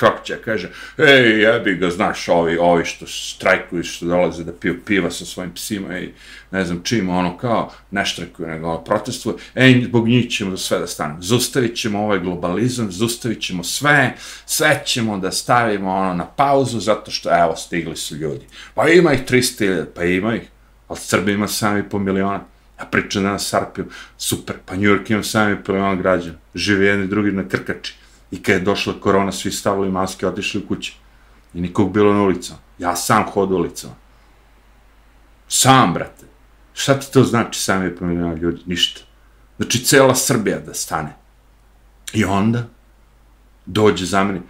Rock 0.00 0.24
će, 0.24 0.36
kaže, 0.44 0.70
ej, 0.98 1.40
jebi 1.42 1.74
ga, 1.74 1.90
znaš, 1.90 2.28
ovi, 2.28 2.56
ovi 2.56 2.84
što 2.84 3.06
strajkuju, 3.06 3.84
što 3.84 4.06
dolaze 4.06 4.44
da 4.44 4.52
piju 4.52 4.84
piva 4.84 5.10
sa 5.10 5.24
svojim 5.24 5.54
psima 5.54 5.98
i 5.98 6.10
ne 6.50 6.64
znam 6.64 6.80
čim, 6.84 7.08
ono 7.08 7.38
kao, 7.38 7.72
ne 7.90 8.04
štrajkuju, 8.04 8.48
nego 8.48 8.68
ono, 8.68 8.84
protestuju, 8.84 9.38
ej, 9.54 9.84
zbog 9.84 10.08
njih 10.08 10.30
ćemo 10.30 10.50
da 10.50 10.56
sve 10.56 10.78
da 10.78 10.86
stanemo. 10.86 11.22
Zustavit 11.22 11.76
ćemo 11.76 12.04
ovaj 12.04 12.18
globalizam, 12.18 12.92
zustavit 12.92 13.40
ćemo 13.40 13.64
sve, 13.64 14.14
sve 14.46 14.82
ćemo 14.84 15.18
da 15.18 15.30
stavimo 15.30 15.90
ono 15.90 16.14
na 16.14 16.26
pauzu, 16.26 16.80
zato 16.80 17.10
što, 17.10 17.30
evo, 17.44 17.56
stigli 17.56 17.96
su 17.96 18.16
ljudi. 18.16 18.46
Pa 18.74 18.88
ima 18.88 19.12
ih 19.12 19.20
300.000, 19.28 19.84
pa 19.94 20.04
ima 20.04 20.36
ih, 20.36 20.42
ali 20.88 20.98
Srbi 20.98 21.32
ima 21.32 21.48
sami 21.48 21.88
po 21.88 21.98
miliona 21.98 22.51
a 22.82 22.86
priča 22.86 23.20
danas 23.20 23.48
Sarpiju, 23.48 23.86
super, 24.18 24.56
pa 24.66 24.74
New 24.74 24.90
York 24.90 25.10
ima 25.10 25.22
sami 25.22 25.64
prema 25.64 25.94
građana, 25.94 26.38
žive 26.54 26.86
jedni 26.86 27.06
drugi 27.06 27.32
na 27.32 27.48
krkači. 27.48 27.94
I 28.30 28.42
kad 28.42 28.54
je 28.54 28.60
došla 28.60 29.00
korona, 29.00 29.32
svi 29.32 29.50
stavili 29.52 29.90
maske, 29.90 30.26
otišli 30.26 30.60
u 30.60 30.66
kuće. 30.66 30.92
I 31.54 31.60
nikog 31.60 31.92
bilo 31.92 32.14
na 32.14 32.22
ulicama. 32.22 32.58
Ja 32.78 32.96
sam 32.96 33.24
hodu 33.24 33.54
ulicama. 33.54 33.94
Sam, 35.48 35.94
brate. 35.94 36.26
Šta 36.74 37.00
ti 37.00 37.12
to 37.12 37.24
znači 37.24 37.60
sami 37.60 37.96
prema 37.96 38.34
ljudi? 38.34 38.62
Ništa. 38.66 39.00
Znači, 39.56 39.84
cela 39.84 40.14
Srbija 40.14 40.58
da 40.58 40.74
stane. 40.74 41.16
I 42.12 42.24
onda, 42.24 42.68
dođe 43.66 44.06
za 44.06 44.24
mene, 44.24 44.40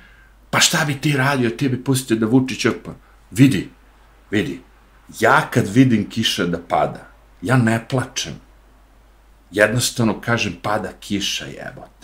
pa 0.50 0.60
šta 0.60 0.84
bi 0.84 1.00
ti 1.00 1.16
radio, 1.16 1.50
ti 1.50 1.68
bi 1.68 1.84
pustio 1.84 2.16
da 2.16 2.26
Vučić 2.26 2.66
opa. 2.66 2.94
Vidi, 3.30 3.68
vidi, 4.30 4.60
ja 5.20 5.48
kad 5.50 5.68
vidim 5.68 6.08
kiša 6.10 6.46
da 6.46 6.58
pada, 6.68 7.11
ja 7.42 7.56
ne 7.56 7.84
plačem. 7.88 8.32
Jednostavno 9.50 10.20
kažem, 10.20 10.56
pada 10.62 10.92
kiša, 11.00 11.44
jebote. 11.44 12.02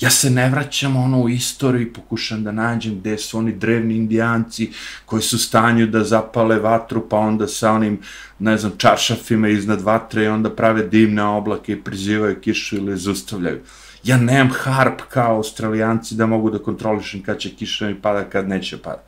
Ja 0.00 0.10
se 0.10 0.30
ne 0.30 0.50
vraćam 0.50 0.96
ono 0.96 1.20
u 1.20 1.28
istoriju 1.28 1.82
i 1.82 1.92
pokušam 1.92 2.44
da 2.44 2.52
nađem 2.52 3.00
gde 3.00 3.18
su 3.18 3.38
oni 3.38 3.52
drevni 3.52 3.96
indijanci 3.96 4.70
koji 5.04 5.22
su 5.22 5.38
stanju 5.38 5.86
da 5.86 6.04
zapale 6.04 6.58
vatru, 6.58 7.08
pa 7.08 7.16
onda 7.16 7.46
sa 7.48 7.72
onim, 7.72 7.98
ne 8.38 8.58
znam, 8.58 8.72
čaršafima 8.78 9.48
iznad 9.48 9.80
vatre 9.80 10.24
i 10.24 10.28
onda 10.28 10.50
prave 10.50 10.86
dimne 10.86 11.22
oblake 11.22 11.72
i 11.72 11.82
prizivaju 11.82 12.40
kišu 12.40 12.76
ili 12.76 12.96
zustavljaju. 12.96 13.60
Ja 14.04 14.16
nemam 14.16 14.50
harp 14.54 15.00
kao 15.08 15.36
australijanci 15.36 16.14
da 16.14 16.26
mogu 16.26 16.50
da 16.50 16.58
kontrolišem 16.58 17.22
kad 17.22 17.38
će 17.38 17.50
kiša 17.50 17.86
mi 17.86 18.00
pada, 18.00 18.24
kad 18.24 18.48
neće 18.48 18.78
pada. 18.78 19.02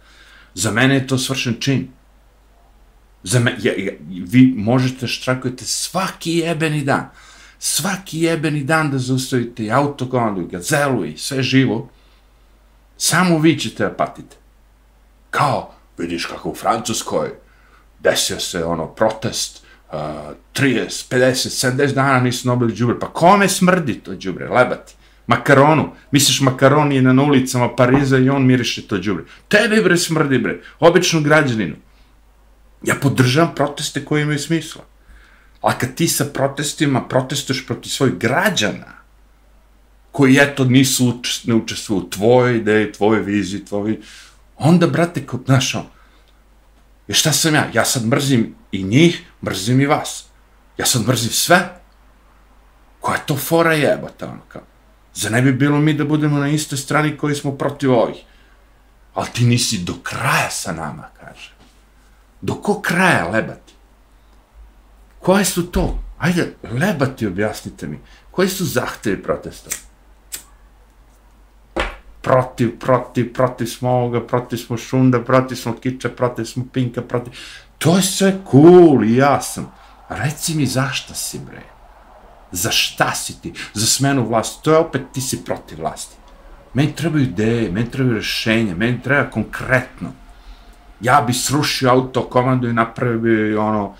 Za 0.54 0.70
mene 0.70 0.94
je 0.94 1.06
to 1.06 1.18
svršen 1.18 1.56
čin. 1.60 1.88
Za 3.22 3.40
me, 3.40 3.56
ja, 3.62 3.72
ja, 3.76 3.92
vi 4.08 4.54
možete 4.56 5.06
štrakujete 5.06 5.64
svaki 5.64 6.32
jebeni 6.32 6.84
dan. 6.84 7.10
Svaki 7.58 8.20
jebeni 8.20 8.64
dan 8.64 8.90
da 8.90 8.98
zaustavite 8.98 9.64
i 9.64 9.70
autokondu, 9.70 10.40
i 10.40 10.46
gazelu 10.46 11.04
i 11.04 11.18
sve 11.18 11.42
živo. 11.42 11.88
Samo 12.96 13.38
vi 13.38 13.58
ćete 13.58 13.84
da 13.84 13.92
patite. 13.92 14.36
Kao, 15.30 15.74
vidiš 15.98 16.26
kako 16.26 16.50
u 16.50 16.54
Francuskoj 16.54 17.30
desio 17.98 18.40
se 18.40 18.64
ono 18.64 18.86
protest, 18.86 19.64
uh, 19.92 19.98
30, 20.54 21.14
50, 21.14 21.70
70 21.72 21.94
dana 21.94 22.20
nisu 22.20 22.48
nobili 22.48 22.74
džubre. 22.74 22.98
Pa 22.98 23.06
kome 23.06 23.48
smrdi 23.48 23.94
to 23.94 24.16
džubre? 24.16 24.48
Lebati. 24.48 24.94
Makaronu. 25.26 25.92
Misliš 26.10 26.40
makaron 26.40 26.92
je 26.92 27.02
na 27.02 27.22
ulicama 27.22 27.76
Pariza 27.76 28.18
i 28.18 28.28
on 28.28 28.46
miriše 28.46 28.88
to 28.88 28.98
džubre. 28.98 29.24
Tebi 29.48 29.82
bre 29.82 29.96
smrdi 29.96 30.38
bre. 30.38 30.60
Običnu 30.80 31.20
građaninu. 31.20 31.76
Ja 32.82 32.94
podržavam 33.02 33.54
proteste 33.54 34.04
koji 34.04 34.22
imaju 34.22 34.38
smisla. 34.38 34.82
A 35.60 35.78
kad 35.78 35.94
ti 35.94 36.08
sa 36.08 36.24
protestima 36.24 37.08
protestuješ 37.08 37.66
protiv 37.66 37.90
svojih 37.90 38.14
građana, 38.14 39.00
koji 40.12 40.38
eto 40.40 40.64
nisu 40.64 41.08
učest, 41.08 41.46
ne 41.46 41.54
učestvuju 41.54 42.00
u 42.00 42.10
tvojoj 42.10 42.56
ideji, 42.56 42.92
tvojoj 42.92 43.22
viziji, 43.22 43.64
tvojoj... 43.64 44.00
Onda, 44.56 44.86
brate, 44.86 45.26
kod 45.26 45.48
našao, 45.48 45.80
ono, 45.80 45.90
je 47.08 47.14
šta 47.14 47.32
sam 47.32 47.54
ja? 47.54 47.70
Ja 47.74 47.84
sad 47.84 48.06
mrzim 48.06 48.54
i 48.72 48.82
njih, 48.82 49.22
mrzim 49.44 49.80
i 49.80 49.86
vas. 49.86 50.24
Ja 50.78 50.86
sad 50.86 51.06
mrzim 51.06 51.30
sve. 51.30 51.80
Koja 53.00 53.16
je 53.16 53.26
to 53.26 53.36
fora 53.36 53.74
jebata, 53.74 54.26
ono 54.26 54.42
kao? 54.48 54.62
Za 55.14 55.30
ne 55.30 55.42
bi 55.42 55.52
bilo 55.52 55.78
mi 55.78 55.94
da 55.94 56.04
budemo 56.04 56.38
na 56.38 56.48
istoj 56.48 56.78
strani 56.78 57.16
koji 57.16 57.34
smo 57.34 57.52
protiv 57.52 57.92
ovih? 57.92 58.16
Ali 59.14 59.28
ti 59.34 59.44
nisi 59.44 59.78
do 59.78 59.94
kraja 60.02 60.50
sa 60.50 60.72
nama, 60.72 61.08
kaže. 61.20 61.59
Do 62.40 62.54
ko 62.54 62.80
kraja 62.80 63.28
lebati? 63.28 63.74
Koje 65.18 65.44
su 65.44 65.70
to? 65.70 65.98
Ajde, 66.18 66.54
lebati 66.80 67.26
objasnite 67.26 67.86
mi. 67.86 67.98
Koji 68.30 68.48
su 68.48 68.64
zahtevi 68.64 69.22
protesta? 69.22 69.70
Protiv, 72.22 72.78
protiv, 72.78 73.32
protiv 73.32 73.66
smo 73.66 73.90
ovoga, 73.90 74.26
protiv 74.26 74.56
smo 74.56 74.76
šunda, 74.76 75.20
protiv 75.24 75.56
smo 75.56 75.72
kiča, 75.72 76.08
protiv 76.08 76.44
smo 76.44 76.64
pinka, 76.72 77.02
protiv... 77.02 77.32
To 77.78 77.96
je 77.96 78.02
sve 78.02 78.38
cool 78.50 79.04
i 79.04 79.16
jasno. 79.16 79.70
Reci 80.08 80.54
mi 80.54 80.66
zašta 80.66 81.14
si, 81.14 81.38
bre? 81.38 81.62
Za 82.52 82.70
šta 82.70 83.14
si 83.14 83.40
ti? 83.42 83.52
Za 83.74 83.86
smenu 83.86 84.28
vlasti. 84.28 84.64
To 84.64 84.72
je 84.72 84.78
opet 84.78 85.02
ti 85.12 85.20
si 85.20 85.44
protiv 85.44 85.78
vlasti. 85.80 86.16
Meni 86.74 86.96
trebaju 86.96 87.24
ideje, 87.24 87.70
meni 87.70 87.90
trebaju 87.90 88.16
rešenja, 88.16 88.74
meni 88.74 89.02
treba 89.02 89.30
konkretno 89.30 90.12
ja 91.00 91.24
bi 91.26 91.32
srušio 91.32 91.90
auto 91.90 92.22
komandu 92.22 92.68
i 92.68 92.72
napravio 92.72 93.66
ono 93.66 93.94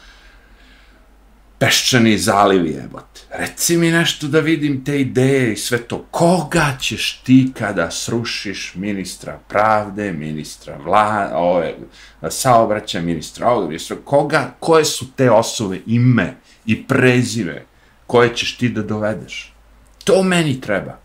peščani 1.59 2.19
zaliv 2.19 2.67
jebote. 2.67 3.21
Reci 3.31 3.77
mi 3.77 3.91
nešto 3.91 4.29
da 4.29 4.41
vidim 4.41 4.85
te 4.85 5.01
ideje 5.01 5.53
i 5.53 5.57
sve 5.57 5.79
to. 5.79 6.07
Koga 6.11 6.77
ćeš 6.81 7.21
ti 7.25 7.53
kada 7.59 7.91
srušiš 7.91 8.73
ministra 8.75 9.39
pravde, 9.49 10.13
ministra 10.13 10.77
vla, 10.85 11.31
ove, 11.35 11.75
saobraća, 12.31 13.01
ministra 13.01 13.49
ovog, 13.49 13.69
ministra, 13.69 13.97
koga, 14.05 14.55
koje 14.61 14.85
su 14.85 15.13
te 15.17 15.31
osobe, 15.31 15.81
ime 15.87 16.37
i 16.67 16.87
prezive 16.87 17.65
koje 18.07 18.37
ćeš 18.37 18.57
ti 18.57 18.69
da 18.69 18.83
dovedeš? 18.83 19.53
To 20.05 20.23
meni 20.23 20.61
treba. 20.61 20.99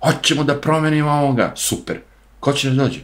Hoćemo 0.00 0.44
da 0.44 0.60
promenimo 0.60 1.10
ovoga. 1.10 1.52
Super. 1.56 2.00
Ko 2.40 2.52
će 2.52 2.70
da 2.70 2.82
dođe? 2.82 3.00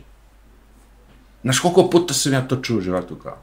Znaš 1.42 1.60
koliko 1.60 1.90
puta 1.90 2.14
sam 2.14 2.32
ja 2.32 2.48
to 2.48 2.56
čuo 2.56 2.78
u 2.78 2.80
životu 2.80 3.16
kao? 3.16 3.38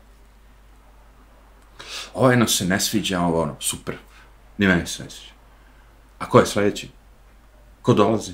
Ovaj 2.13 2.23
ovo 2.23 2.31
jedno 2.31 2.47
se 2.47 2.65
ne 2.65 2.79
sviđa, 2.79 3.21
ovo 3.21 3.41
ono, 3.41 3.55
super. 3.59 3.97
Ni 4.57 4.67
meni 4.67 4.87
se 4.87 5.03
ne 5.03 5.09
sviđa. 5.09 5.33
A 6.19 6.29
ko 6.29 6.39
je 6.39 6.45
sljedeći? 6.45 6.89
Ko 7.81 7.93
dolazi? 7.93 8.33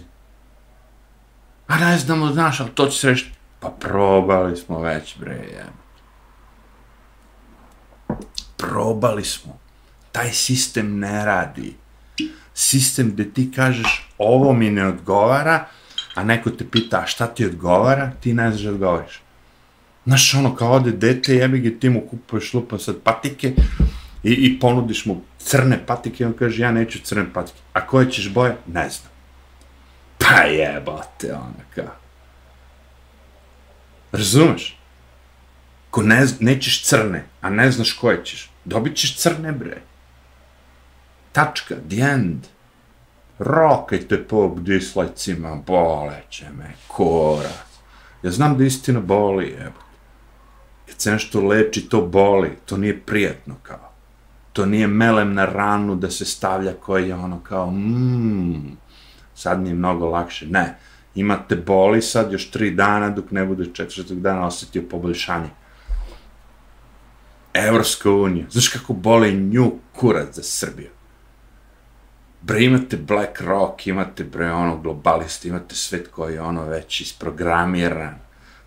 A 1.67 1.77
ne 1.77 1.97
znamo, 1.97 2.31
znaš, 2.31 2.59
ali 2.59 2.69
to 2.69 2.87
će 2.87 2.99
se 2.99 3.09
reći. 3.09 3.31
Pa 3.59 3.69
probali 3.69 4.57
smo 4.57 4.79
već, 4.79 5.17
bre, 5.17 5.33
jem. 5.33 5.73
Probali 8.57 9.23
smo. 9.25 9.59
Taj 10.11 10.31
sistem 10.31 10.99
ne 10.99 11.25
radi. 11.25 11.75
Sistem 12.53 13.11
gde 13.11 13.33
ti 13.33 13.51
kažeš 13.55 14.09
ovo 14.17 14.53
mi 14.53 14.69
ne 14.69 14.87
odgovara, 14.87 15.65
a 16.15 16.23
neko 16.23 16.49
te 16.49 16.69
pita 16.71 16.99
a 16.99 17.05
šta 17.05 17.27
ti 17.27 17.45
odgovara, 17.45 18.11
ti 18.21 18.33
ne 18.33 18.51
znaš 18.51 18.61
da 18.61 18.69
odgovoriš. 18.69 19.21
Znaš, 20.05 20.33
ono, 20.33 20.55
kao 20.55 20.71
ode 20.71 20.91
dete, 20.91 21.35
jebi 21.35 21.59
ga, 21.59 21.79
ti 21.79 21.89
mu 21.89 22.01
kupuješ 22.01 22.53
lupa 22.53 22.77
sad 22.77 22.95
patike 23.03 23.53
i, 24.23 24.31
i 24.31 24.59
ponudiš 24.59 25.05
mu 25.05 25.21
crne 25.39 25.85
patike, 25.85 26.25
on 26.25 26.33
kaže, 26.33 26.61
ja 26.61 26.71
neću 26.71 26.99
crne 27.03 27.25
patike. 27.33 27.59
A 27.73 27.87
koje 27.87 28.11
ćeš 28.11 28.29
boje? 28.29 28.57
Ne 28.67 28.89
znam. 28.89 29.11
Pa 30.17 30.41
jebate, 30.41 31.33
ona, 31.33 31.63
kao. 31.75 31.95
Razumeš? 34.11 34.79
Ko 35.89 36.01
ne, 36.01 36.25
nećeš 36.39 36.83
crne, 36.83 37.25
a 37.41 37.49
ne 37.49 37.71
znaš 37.71 37.93
koje 37.93 38.25
ćeš, 38.25 38.49
dobit 38.65 38.95
ćeš 38.95 39.17
crne, 39.17 39.51
bre. 39.51 39.81
Tačka, 41.31 41.75
the 41.89 42.01
end. 42.01 42.45
Rokajte 43.39 44.23
po 44.23 44.55
dislajcima, 44.57 45.55
boleće 45.55 46.45
me, 46.57 46.71
kora. 46.87 47.49
Ja 48.23 48.31
znam 48.31 48.57
da 48.57 48.63
istina 48.63 48.99
boli, 48.99 49.55
evo. 49.59 49.82
Kad 50.87 51.01
se 51.01 51.11
nešto 51.11 51.41
leči, 51.41 51.89
to 51.89 52.01
boli, 52.01 52.51
to 52.65 52.77
nije 52.77 53.01
prijetno, 53.01 53.55
kao. 53.63 53.91
To 54.53 54.65
nije 54.65 54.87
melem 54.87 55.33
na 55.33 55.45
ranu 55.45 55.95
da 55.95 56.09
se 56.09 56.25
stavlja 56.25 56.73
koji 56.73 57.07
je 57.07 57.15
ono 57.15 57.39
kao, 57.39 57.71
mmm, 57.71 58.77
sad 59.35 59.61
mi 59.61 59.69
je 59.69 59.75
mnogo 59.75 60.09
lakše. 60.09 60.45
Ne, 60.45 60.77
imate 61.15 61.55
boli 61.55 62.01
sad 62.01 62.31
još 62.31 62.51
tri 62.51 62.71
dana 62.71 63.09
dok 63.09 63.31
ne 63.31 63.45
bude 63.45 63.73
četvrtog 63.73 64.21
dana 64.21 64.45
osjetio 64.45 64.83
poboljšanje. 64.89 65.49
Evropska 67.53 68.11
unija, 68.11 68.45
znaš 68.49 68.67
kako 68.67 68.93
boli 68.93 69.33
nju 69.33 69.71
kurac 69.93 70.35
za 70.35 70.43
Srbiju? 70.43 70.89
Bre, 72.41 72.63
imate 72.63 72.97
Black 72.97 73.41
Rock, 73.41 73.87
imate 73.87 74.23
bre 74.23 74.51
ono 74.51 74.77
globalista, 74.77 75.47
imate 75.47 75.75
svet 75.75 76.07
koji 76.07 76.33
je 76.33 76.41
ono 76.41 76.65
već 76.65 77.01
isprogramiran 77.01 78.15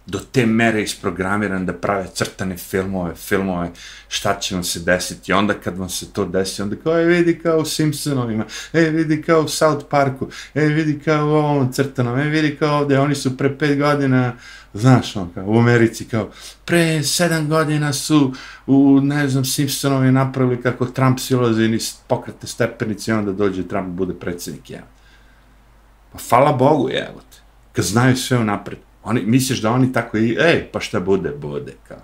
do 0.07 0.19
te 0.33 0.47
mere 0.47 0.83
isprogramiran 0.83 1.67
da 1.67 1.73
prave 1.73 2.07
crtane 2.15 2.57
filmove, 2.57 3.15
filmove, 3.15 3.71
šta 4.09 4.39
će 4.41 4.55
vam 4.55 4.65
se 4.65 4.81
desiti. 4.81 5.33
Onda 5.33 5.55
kad 5.55 5.79
vam 5.79 5.89
se 5.89 6.13
to 6.13 6.25
desi, 6.25 6.63
onda 6.63 6.77
kao, 6.77 6.99
e, 6.99 7.05
vidi 7.05 7.39
kao 7.39 7.59
u 7.59 7.65
Simpsonovima, 7.65 8.45
e, 8.73 8.81
vidi 8.81 9.23
kao 9.23 9.41
u 9.41 9.49
South 9.49 9.87
Parku, 9.91 10.29
e, 10.55 10.61
vidi 10.61 11.01
kao 11.05 11.27
u 11.27 11.31
ovom 11.31 11.73
crtanom, 11.73 12.19
e, 12.19 12.25
vidi 12.25 12.57
kao 12.57 12.79
ovde, 12.79 12.99
oni 12.99 13.15
su 13.15 13.37
pre 13.37 13.59
pet 13.59 13.79
godina, 13.79 14.33
znaš, 14.75 15.17
on, 15.17 15.31
kao, 15.35 15.45
u 15.47 15.59
Americi, 15.59 16.05
kao, 16.05 16.31
pre 16.65 17.03
sedam 17.03 17.49
godina 17.49 17.93
su 17.93 18.35
u, 18.67 19.01
ne 19.03 19.29
znam, 19.29 19.45
Simpsonovi 19.45 20.13
napravili 20.13 20.63
kako 20.63 20.87
Trump 20.87 21.19
silazi 21.21 21.63
i 21.63 21.79
pokrete 22.07 22.47
stepenice 22.47 23.11
i 23.11 23.15
onda 23.15 23.33
dođe 23.33 23.69
Trump 23.69 23.89
bude 23.89 24.15
predsjednik, 24.15 24.71
ja. 24.71 24.83
Pa, 26.13 26.19
hvala 26.29 26.53
Bogu, 26.53 26.89
evo 26.91 27.21
te, 27.31 27.39
kad 27.73 27.85
znaju 27.85 28.17
sve 28.17 28.39
unapred. 28.39 28.86
Oni, 29.07 29.23
misliš 29.23 29.61
da 29.63 29.71
oni 29.71 29.93
tako 29.93 30.19
i, 30.19 30.37
ej, 30.41 30.69
pa 30.73 30.81
šta 30.81 31.01
bude, 31.01 31.31
bude, 31.31 31.73
kao. 31.89 32.03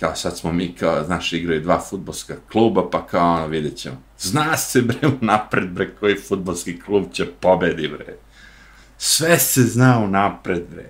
Kao 0.00 0.14
sad 0.14 0.38
smo 0.38 0.52
mi, 0.52 0.74
kao, 0.74 1.04
znaš, 1.04 1.32
igraju 1.32 1.60
dva 1.60 1.80
futbolska 1.80 2.34
kluba, 2.52 2.90
pa 2.90 3.06
kao, 3.06 3.34
ono, 3.34 3.46
vidjet 3.46 3.76
ćemo. 3.76 4.02
Zna 4.18 4.56
se, 4.56 4.82
bre, 4.82 4.98
napred, 5.20 5.70
bre, 5.70 5.94
koji 6.00 6.20
futbolski 6.28 6.80
klub 6.80 7.04
će 7.12 7.26
pobedi, 7.40 7.88
bre. 7.88 8.16
Sve 8.98 9.38
se 9.38 9.62
zna 9.62 9.98
u 9.98 10.08
napred, 10.08 10.62
bre. 10.70 10.86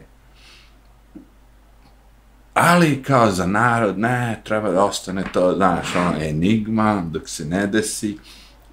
Ali, 2.54 3.02
kao, 3.02 3.30
za 3.30 3.46
narod, 3.46 3.98
ne, 3.98 4.40
treba 4.44 4.70
da 4.70 4.84
ostane 4.84 5.24
to, 5.32 5.54
znaš, 5.56 5.96
ono, 5.96 6.14
enigma, 6.20 7.02
dok 7.10 7.28
se 7.28 7.44
ne 7.44 7.66
desi, 7.66 8.18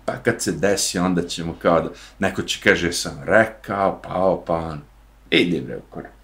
pa 0.05 0.13
kad 0.13 0.41
se 0.41 0.51
desi, 0.51 0.99
onda 0.99 1.27
ćemo, 1.27 1.55
kao, 1.61 1.81
da, 1.81 1.89
neko 2.19 2.41
će 2.41 2.59
kaže, 2.63 2.93
sam 2.93 3.21
rekao, 3.25 4.01
pa, 4.01 4.09
pa, 4.09 4.43
pa, 4.45 4.53
ono, 4.53 4.81
idi, 5.29 5.61
bre, 5.61 5.77
u 5.77 5.81
korak 5.89 6.14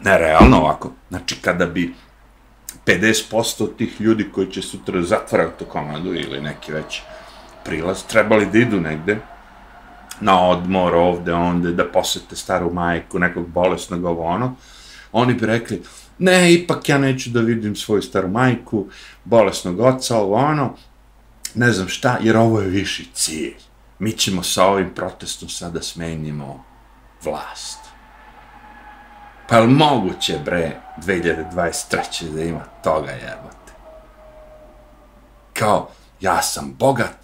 nerealno 0.00 0.56
ovako. 0.56 0.92
Znači, 1.08 1.36
kada 1.40 1.66
bi 1.66 1.94
50% 2.86 3.76
tih 3.76 4.00
ljudi 4.00 4.28
koji 4.34 4.46
će 4.46 4.62
sutra 4.62 5.02
zatvarati 5.02 5.64
komadu 5.64 6.14
ili 6.14 6.40
neki 6.40 6.72
već 6.72 7.00
prilaz, 7.64 8.02
trebali 8.04 8.46
da 8.46 8.58
idu 8.58 8.80
negde 8.80 9.18
na 10.20 10.48
odmor 10.48 10.94
ovde, 10.94 11.32
onda, 11.34 11.70
da 11.70 11.84
posete 11.84 12.36
staru 12.36 12.72
majku, 12.72 13.18
nekog 13.18 13.48
bolesnog 13.48 14.04
ovo 14.04 14.24
ono, 14.24 14.54
oni 15.12 15.34
bi 15.34 15.46
rekli, 15.46 15.82
ne, 16.18 16.52
ipak 16.54 16.88
ja 16.88 16.98
neću 16.98 17.30
da 17.30 17.40
vidim 17.40 17.76
svoju 17.76 18.02
staru 18.02 18.28
majku, 18.28 18.86
bolesnog 19.24 19.80
oca, 19.80 20.16
ovo 20.16 20.36
ono, 20.36 20.74
ne 21.54 21.72
znam 21.72 21.88
šta, 21.88 22.18
jer 22.20 22.36
ovo 22.36 22.60
je 22.60 22.68
viši 22.68 23.08
cilj. 23.12 23.56
Mi 23.98 24.12
ćemo 24.12 24.42
sa 24.42 24.64
ovim 24.66 24.90
protestom 24.94 25.48
sada 25.48 25.82
smenimo 25.82 26.64
vlast. 27.24 27.85
Pa 29.48 29.56
je 29.56 29.66
moguće, 29.66 30.38
bre, 30.44 30.76
2023. 30.98 32.30
da 32.34 32.42
ima 32.42 32.64
toga 32.84 33.10
jebote? 33.10 33.72
Kao, 35.52 35.90
ja 36.20 36.42
sam 36.42 36.74
bogat. 36.78 37.16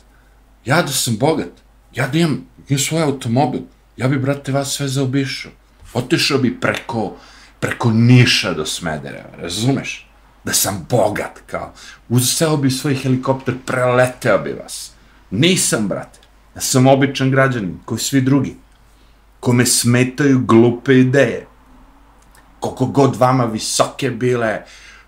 Ja 0.64 0.82
da 0.82 0.88
sam 0.88 1.16
bogat. 1.16 1.50
Ja 1.94 2.08
da 2.08 2.18
imam, 2.18 2.46
imam 2.68 2.78
svoj 2.78 3.02
automobil. 3.02 3.60
Ja 3.96 4.08
bi, 4.08 4.18
brate, 4.18 4.52
vas 4.52 4.68
sve 4.68 4.88
zaobišao. 4.88 5.52
Otišao 5.94 6.38
bi 6.38 6.60
preko, 6.60 7.16
preko 7.60 7.90
Niša 7.90 8.52
do 8.52 8.66
Smedereva, 8.66 9.36
razumeš? 9.38 10.08
Da 10.44 10.52
sam 10.52 10.86
bogat, 10.90 11.40
kao. 11.46 11.72
Uzeo 12.08 12.56
bi 12.56 12.70
svoj 12.70 12.94
helikopter, 12.94 13.54
preleteo 13.66 14.38
bi 14.38 14.52
vas. 14.52 14.92
Nisam, 15.30 15.88
brate. 15.88 16.18
Ja 16.54 16.60
sam 16.60 16.86
običan 16.86 17.30
građanin, 17.30 17.78
koji 17.84 17.98
svi 17.98 18.20
drugi. 18.20 18.56
Kome 19.40 19.66
smetaju 19.66 20.44
glupe 20.46 20.98
ideje 20.98 21.46
koliko 22.62 22.86
god 22.86 23.16
vama 23.16 23.44
visoke 23.44 24.10
bile, 24.10 24.62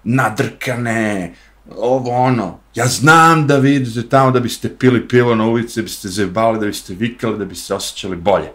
nadrkane, 0.05 1.35
ovo 1.77 2.11
ono. 2.11 2.59
Ja 2.75 2.87
znam 2.87 3.47
da 3.47 3.57
vi 3.57 3.75
idete 3.75 4.09
tamo 4.09 4.31
da 4.31 4.41
biste 4.41 4.79
pili 4.79 5.09
pivo 5.09 5.35
na 5.35 5.47
ulici, 5.47 5.81
da 5.81 5.85
biste 5.85 6.09
zebali, 6.09 6.59
da 6.61 6.67
biste 6.67 6.95
vikali, 6.95 7.39
da 7.39 7.45
biste 7.45 7.75
osjećali 7.75 8.17
bolje. 8.17 8.53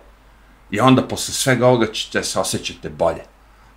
I 0.72 0.80
onda 0.80 1.08
posle 1.08 1.34
svega 1.34 1.68
ovoga 1.68 1.88
ćete 1.92 2.24
se 2.24 2.40
osjećate 2.40 2.90
bolje. 2.90 3.24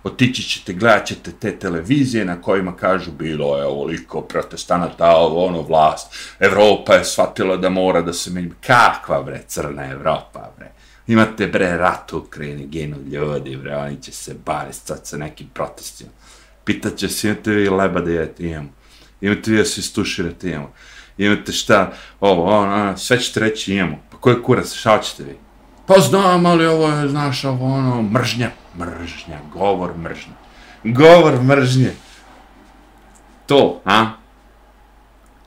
Otići 0.03 0.43
ćete, 0.43 0.73
gledat 0.73 1.05
ćete 1.05 1.31
te 1.31 1.59
televizije 1.59 2.25
na 2.25 2.41
kojima 2.41 2.75
kažu 2.75 3.11
bilo 3.11 3.57
je 3.57 3.65
ovoliko 3.65 4.21
protestanata, 4.21 5.15
ovo 5.15 5.45
ono 5.45 5.61
vlast. 5.61 6.15
Evropa 6.39 6.93
je 6.93 7.05
shvatila 7.05 7.57
da 7.57 7.69
mora 7.69 8.01
da 8.01 8.13
se 8.13 8.31
menja. 8.31 8.53
Kakva 8.67 9.23
bre, 9.23 9.43
crna 9.47 9.91
Evropa 9.91 10.51
bre. 10.57 10.71
Imate 11.07 11.47
bre 11.47 11.77
rat 11.77 12.13
u 12.13 12.17
Ukrajini, 12.17 12.67
ginu 12.67 12.97
ljudi, 13.11 13.57
bre, 13.57 13.75
oni 13.75 14.01
će 14.01 14.11
se 14.11 14.35
baviti 14.45 14.77
sad 14.77 15.07
sa 15.07 15.17
nekim 15.17 15.47
protestima. 15.53 16.09
Pitaće 16.65 17.09
se, 17.09 17.29
imate 17.29 17.51
vi 17.51 17.69
leba 17.69 18.01
da 18.01 18.11
jedete, 18.11 18.43
imamo. 18.43 18.69
Imate 19.21 19.51
vi 19.51 19.57
da 19.57 19.65
se 19.65 19.79
istuširate, 19.79 20.49
imamo. 20.49 20.71
Imate 21.17 21.51
šta, 21.51 21.93
ovo, 22.19 22.43
ono, 22.43 22.73
ono 22.73 22.97
sve 22.97 23.19
ćete 23.19 23.39
reći, 23.39 23.73
imamo. 23.73 23.97
Pa 24.11 24.17
koje 24.17 24.43
kurac, 24.43 24.73
šta 24.73 24.99
ćete 24.99 25.23
vi? 25.23 25.37
Pa 25.87 25.99
znam, 25.99 26.45
ali 26.45 26.65
ovo 26.65 26.89
je, 26.89 27.07
znaš, 27.09 27.45
ovo, 27.45 27.65
ono, 27.65 28.01
mržnja, 28.01 28.51
mržnja, 28.77 29.39
govor 29.53 29.97
mržnje. 29.97 30.33
Govor 30.83 31.41
mržnje. 31.41 31.91
To, 33.45 33.81
a? 33.85 34.22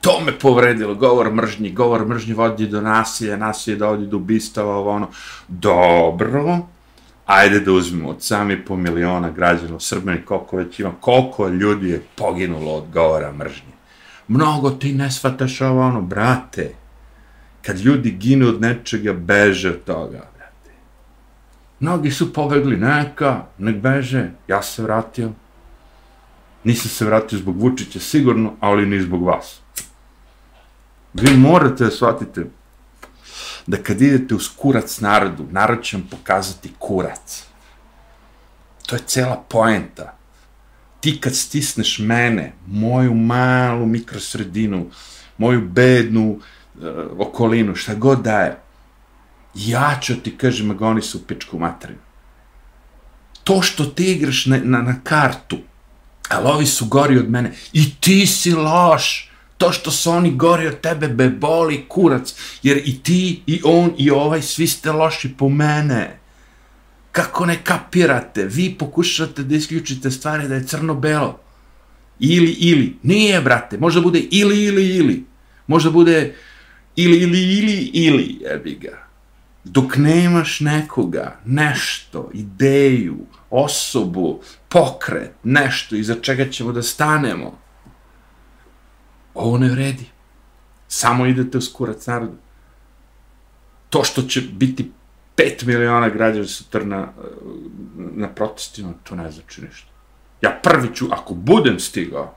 To 0.07 0.19
me 0.25 0.39
povredilo, 0.39 0.95
govor 0.95 1.33
mržnji, 1.33 1.71
govor 1.71 2.07
mržnji 2.07 2.33
vodi 2.33 2.67
do 2.67 2.81
nasilja, 2.81 3.37
nasilje 3.37 3.77
dovodi 3.77 4.07
do 4.07 4.17
ubistava, 4.17 4.75
ovo 4.75 4.91
ono, 4.91 5.07
dobro, 5.47 6.59
ajde 7.25 7.59
da 7.59 7.71
uzmemo 7.71 8.09
od 8.09 8.23
sami 8.23 8.65
po 8.65 8.75
miliona 8.75 9.31
građana 9.31 9.75
u 9.75 9.79
Srbiji, 9.79 10.25
koliko 10.25 10.57
već 10.57 10.79
ima, 10.79 10.91
koliko 10.99 11.47
ljudi 11.47 11.89
je 11.89 12.03
poginulo 12.15 12.73
od 12.73 12.83
govora 12.93 13.31
mržnje. 13.31 13.73
Mnogo 14.27 14.69
ti 14.69 14.93
ne 14.93 15.11
shvataš 15.11 15.61
ovo 15.61 15.81
ono, 15.81 16.01
brate, 16.01 16.71
kad 17.61 17.79
ljudi 17.79 18.11
ginu 18.11 18.47
od 18.47 18.61
nečega, 18.61 19.13
beže 19.13 19.69
od 19.69 19.83
toga, 19.83 20.23
brate. 20.37 20.71
Mnogi 21.79 22.11
su 22.11 22.33
pobegli, 22.33 22.77
neka, 22.77 23.43
nek 23.57 23.75
beže, 23.75 24.29
ja 24.47 24.61
se 24.61 24.83
vratio. 24.83 25.31
Nisam 26.63 26.89
se 26.89 27.05
vratio 27.05 27.39
zbog 27.39 27.61
Vučića, 27.61 27.99
sigurno, 27.99 28.53
ali 28.59 28.85
ni 28.85 29.01
zbog 29.01 29.23
vas. 29.23 29.66
Vi 31.21 31.37
morate 31.37 31.83
da 31.83 31.91
shvatite 31.91 32.45
da 33.67 33.77
kad 33.77 34.01
idete 34.01 34.35
uz 34.35 34.49
kurac 34.57 34.99
narodu, 34.99 35.45
narod 35.51 35.83
će 35.83 35.97
vam 35.97 36.07
pokazati 36.11 36.73
kurac. 36.79 37.43
To 38.85 38.95
je 38.95 39.01
cela 39.05 39.43
poenta. 39.49 40.17
Ti 40.99 41.21
kad 41.21 41.35
stisneš 41.35 41.99
mene, 41.99 42.53
moju 42.67 43.13
malu 43.13 43.85
mikrosredinu, 43.85 44.89
moju 45.37 45.61
bednu 45.61 46.31
uh, 46.31 46.39
okolinu, 47.17 47.75
šta 47.75 47.95
god 47.95 48.21
da 48.21 48.39
je, 48.39 48.57
ja 49.55 49.97
ću 50.01 50.15
ti 50.15 50.37
kažem, 50.37 50.77
ga 50.77 50.87
oni 50.87 51.01
su 51.01 51.17
u 51.17 51.21
pičku 51.21 51.59
materinu. 51.59 52.01
To 53.43 53.61
što 53.61 53.85
ti 53.85 54.11
igraš 54.11 54.45
na, 54.45 54.59
na, 54.63 54.81
na 54.81 54.95
kartu, 55.03 55.57
ali 56.29 56.47
ovi 56.47 56.65
su 56.65 56.85
gori 56.85 57.17
od 57.17 57.29
mene, 57.29 57.53
i 57.73 57.95
ti 57.95 58.27
si 58.27 58.53
loš, 58.53 59.31
to 59.57 59.71
što 59.71 59.91
su 59.91 60.11
oni 60.11 60.31
gori 60.31 60.67
od 60.67 60.81
tebe, 60.81 61.07
be 61.07 61.29
boli 61.29 61.85
kurac, 61.87 62.35
jer 62.63 62.81
i 62.85 63.03
ti, 63.03 63.41
i 63.47 63.61
on, 63.63 63.93
i 63.97 64.11
ovaj, 64.11 64.41
svi 64.41 64.67
ste 64.67 64.91
loši 64.91 65.33
po 65.37 65.49
mene. 65.49 66.19
Kako 67.11 67.45
ne 67.45 67.57
kapirate? 67.63 68.45
Vi 68.45 68.75
pokušate 68.79 69.43
da 69.43 69.55
isključite 69.55 70.11
stvari 70.11 70.47
da 70.47 70.55
je 70.55 70.67
crno-belo. 70.67 71.39
Ili, 72.19 72.51
ili. 72.51 72.95
Nije, 73.03 73.41
brate. 73.41 73.77
Možda 73.77 74.01
bude 74.01 74.19
ili, 74.19 74.63
ili, 74.63 74.95
ili. 74.95 75.23
Možda 75.67 75.89
bude 75.89 76.35
ili, 76.95 77.17
ili, 77.17 77.39
ili, 77.57 77.89
ili. 77.93 78.37
Jebi 78.41 78.77
ga. 78.81 79.07
Dok 79.63 79.97
nemaš 79.97 80.59
nekoga, 80.59 81.39
nešto, 81.45 82.29
ideju, 82.33 83.17
osobu, 83.49 84.41
pokret, 84.69 85.31
nešto 85.43 85.95
iza 85.95 86.15
čega 86.21 86.49
ćemo 86.49 86.71
da 86.71 86.83
stanemo, 86.83 87.57
ovo 89.37 89.57
ne 89.57 89.69
vredi. 89.69 90.05
Samo 90.87 91.25
idete 91.25 91.57
u 91.57 91.61
kurac 91.73 92.07
narodu. 92.07 92.35
To 93.89 94.03
što 94.03 94.21
će 94.21 94.41
biti 94.41 94.91
5 95.37 95.65
miliona 95.65 96.09
građana 96.09 96.47
sutra 96.47 96.83
na, 96.83 97.07
na 97.95 98.27
protestima, 98.27 98.93
to 99.03 99.15
ne 99.15 99.31
znači 99.31 99.61
ništa. 99.61 99.87
Ja 100.41 100.59
prvi 100.63 100.95
ću, 100.95 101.05
ako 101.11 101.33
budem 101.33 101.79
stigao 101.79 102.35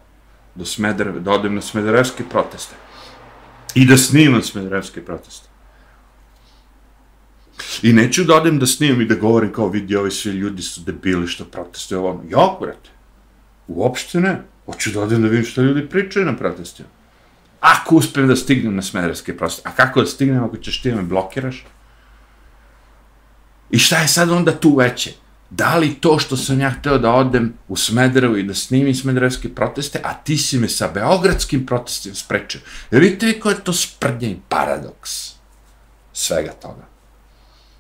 do 0.55 0.65
Smedereve, 0.65 1.21
da 1.21 1.33
odem 1.33 1.55
na 1.55 1.61
Smederevske 1.61 2.25
proteste 2.31 2.75
i 3.75 3.87
da 3.87 3.97
snimam 3.97 4.43
Smederevske 4.43 5.05
proteste. 5.05 5.49
I 7.83 7.93
neću 7.93 8.25
da 8.25 8.37
odem 8.37 8.59
da 8.59 8.67
snimam 8.67 9.01
i 9.01 9.05
da 9.05 9.15
govorim 9.15 9.53
kao 9.53 9.69
vidi, 9.69 9.97
ovi 9.97 10.11
svi 10.11 10.31
ljudi 10.31 10.63
su 10.63 10.81
debili 10.81 11.27
što 11.27 11.45
protestuju 11.45 12.01
ovom. 12.01 12.21
Ja, 12.29 12.57
brate, 12.61 12.91
uopšte 13.69 14.21
ne. 14.21 14.43
Hoću 14.71 14.91
da 14.91 15.01
odem 15.01 15.23
da 15.23 15.29
vidim 15.29 15.45
što 15.45 15.63
ljudi 15.63 15.89
pričaju 15.89 16.27
na 16.27 16.37
protestima. 16.37 16.89
Ako 17.61 17.97
uspijem 17.97 18.29
da 18.29 18.37
stignem 18.37 18.77
na 18.77 18.83
Smederevske 18.83 19.37
proteste, 19.37 19.69
a 19.69 19.73
kako 19.73 20.01
da 20.01 20.07
stignem 20.07 20.45
ako 20.45 20.57
ćeš 20.57 20.83
ti 20.83 20.93
me 20.93 21.03
blokiraš? 21.03 21.65
I 23.71 23.79
šta 23.79 23.99
je 23.99 24.09
sad 24.09 24.31
onda 24.31 24.53
tu 24.53 24.77
veće? 24.77 25.13
Da 25.51 25.77
li 25.77 25.95
to 25.95 26.19
što 26.19 26.37
sam 26.37 26.61
ja 26.61 26.71
hteo 26.71 26.99
da 26.99 27.11
odem 27.11 27.55
u 27.69 27.77
Smederevu 27.77 28.37
i 28.37 28.43
da 28.43 28.55
snimim 28.55 28.95
Smederevske 28.95 29.55
proteste, 29.55 30.01
a 30.05 30.15
ti 30.15 30.39
si 30.39 30.59
me 30.59 30.69
sa 30.69 30.89
Beogradskim 30.89 31.67
protestima 31.67 32.15
sprečio? 32.15 32.61
Jer 32.91 33.03
vidite 33.03 33.41
ko 33.41 33.51
je 33.51 33.65
to 33.65 33.73
sprdnja 33.73 34.29
i 34.29 34.37
paradoks 34.49 35.41
svega 36.13 36.53
toga. 36.53 36.87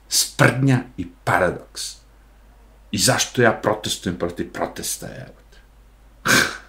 Sprdnja 0.09 0.81
i 0.96 1.07
paradoks. 1.24 1.96
I 2.92 2.98
zašto 2.98 3.42
ja 3.42 3.53
protestujem 3.53 4.18
protiv 4.18 4.53
protesta, 4.53 5.07
evo 5.07 5.38
te. 5.50 5.59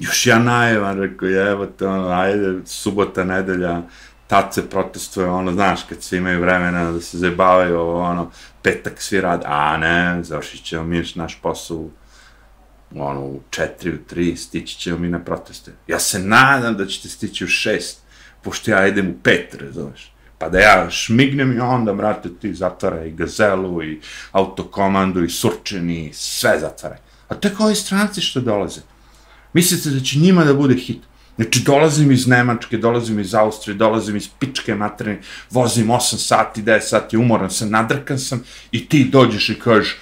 Još 0.00 0.26
ja 0.26 0.38
najevan, 0.38 0.98
rekao, 0.98 1.28
evo 1.28 1.66
te, 1.66 1.86
ono, 1.86 2.08
ajde, 2.08 2.58
subota, 2.66 3.24
nedelja, 3.24 3.82
tad 4.26 4.54
se 4.54 4.70
protestuje, 4.70 5.26
ono, 5.26 5.52
znaš, 5.52 5.80
kad 5.88 6.02
svi 6.02 6.16
imaju 6.16 6.40
vremena 6.40 6.92
da 6.92 7.00
se 7.00 7.18
zabavaju, 7.18 7.80
ono, 7.80 8.30
petak 8.62 9.02
svi 9.02 9.20
rad, 9.20 9.42
a 9.46 9.76
ne, 9.76 10.22
završit 10.22 10.64
ćemo 10.64 10.84
mi 10.84 11.04
naš 11.14 11.38
posao 11.42 11.88
ono, 12.96 13.20
u 13.20 13.40
četiri, 13.50 13.94
u 13.94 14.04
tri, 14.06 14.36
stići 14.36 14.78
ćemo 14.78 14.98
mi 14.98 15.08
na 15.08 15.18
proteste. 15.18 15.72
Ja 15.86 15.98
se 15.98 16.18
nadam 16.18 16.76
da 16.76 16.86
ćete 16.86 17.08
stići 17.08 17.44
u 17.44 17.48
šest, 17.48 18.02
pošto 18.42 18.70
ja 18.70 18.86
idem 18.86 19.10
u 19.10 19.22
pet, 19.22 19.54
razumeš. 19.60 20.12
Pa 20.38 20.48
da 20.48 20.58
ja 20.58 20.90
šmignem 20.90 21.56
i 21.56 21.60
onda, 21.60 21.92
brate, 21.92 22.28
ti 22.40 22.54
zatvara 22.54 23.04
i 23.04 23.10
gazelu, 23.10 23.82
i 23.82 24.00
autokomandu, 24.32 25.24
i 25.24 25.30
surčeni, 25.30 26.06
i 26.06 26.12
sve 26.12 26.58
zatvara. 26.60 26.96
A 27.28 27.34
tek 27.34 27.60
ovi 27.60 27.74
stranci 27.74 28.20
što 28.20 28.40
dolaze. 28.40 28.80
Mislite 29.52 29.90
da 29.90 30.00
će 30.00 30.18
njima 30.18 30.44
da 30.44 30.54
bude 30.54 30.74
hit? 30.74 30.98
Znači, 31.36 31.62
dolazim 31.62 32.12
iz 32.12 32.26
Nemačke, 32.26 32.78
dolazim 32.78 33.20
iz 33.20 33.34
Austrije, 33.34 33.76
dolazim 33.76 34.16
iz 34.16 34.28
pičke 34.38 34.74
materne, 34.74 35.20
vozim 35.50 35.88
8 35.88 36.16
sati, 36.16 36.62
10 36.62 36.80
sati, 36.80 37.16
umoran 37.16 37.50
sam, 37.50 37.70
nadrkan 37.70 38.18
sam, 38.18 38.42
i 38.72 38.88
ti 38.88 39.04
dođeš 39.04 39.48
i 39.48 39.54
kažeš, 39.54 39.96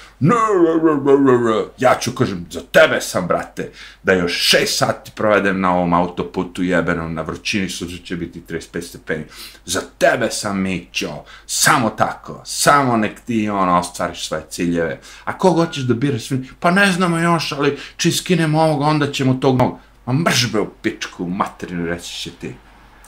ja 1.78 1.94
ću 2.00 2.12
kažem, 2.12 2.46
za 2.50 2.60
tebe 2.72 3.00
sam, 3.00 3.26
brate, 3.26 3.70
da 4.02 4.12
još 4.12 4.54
6 4.54 4.66
sati 4.66 5.10
provedem 5.14 5.60
na 5.60 5.74
ovom 5.74 5.92
autoputu 5.92 6.62
jebenom, 6.62 7.14
na 7.14 7.22
vrućini 7.22 7.68
sutra 7.68 7.96
će 8.04 8.16
biti 8.16 8.42
35 8.48 8.80
stepeni. 8.80 9.24
Za 9.64 9.80
tebe 9.98 10.30
sam, 10.30 10.60
Mićo, 10.60 11.24
samo 11.46 11.90
tako, 11.90 12.42
samo 12.44 12.96
nek 12.96 13.20
ti, 13.20 13.48
ono, 13.48 13.78
ostvariš 13.78 14.28
svoje 14.28 14.42
ciljeve. 14.50 15.00
A 15.24 15.38
koga 15.38 15.64
hoćeš 15.64 15.82
da 15.82 15.94
biraš? 15.94 16.28
Pa 16.60 16.70
ne 16.70 16.92
znamo 16.92 17.18
još, 17.18 17.52
ali 17.52 17.78
čim 17.96 18.12
skinemo 18.12 18.62
ovog, 18.62 18.80
onda 18.80 19.12
ćemo 19.12 19.34
tog 19.34 19.58
novog. 19.58 19.78
Ma 20.06 20.12
mrž 20.12 20.46
be 20.52 20.60
u 20.60 20.70
pičku, 20.82 21.24
u 21.24 21.30
materinu, 21.30 21.86
reći 21.86 22.20
će 22.20 22.30
ti, 22.30 22.54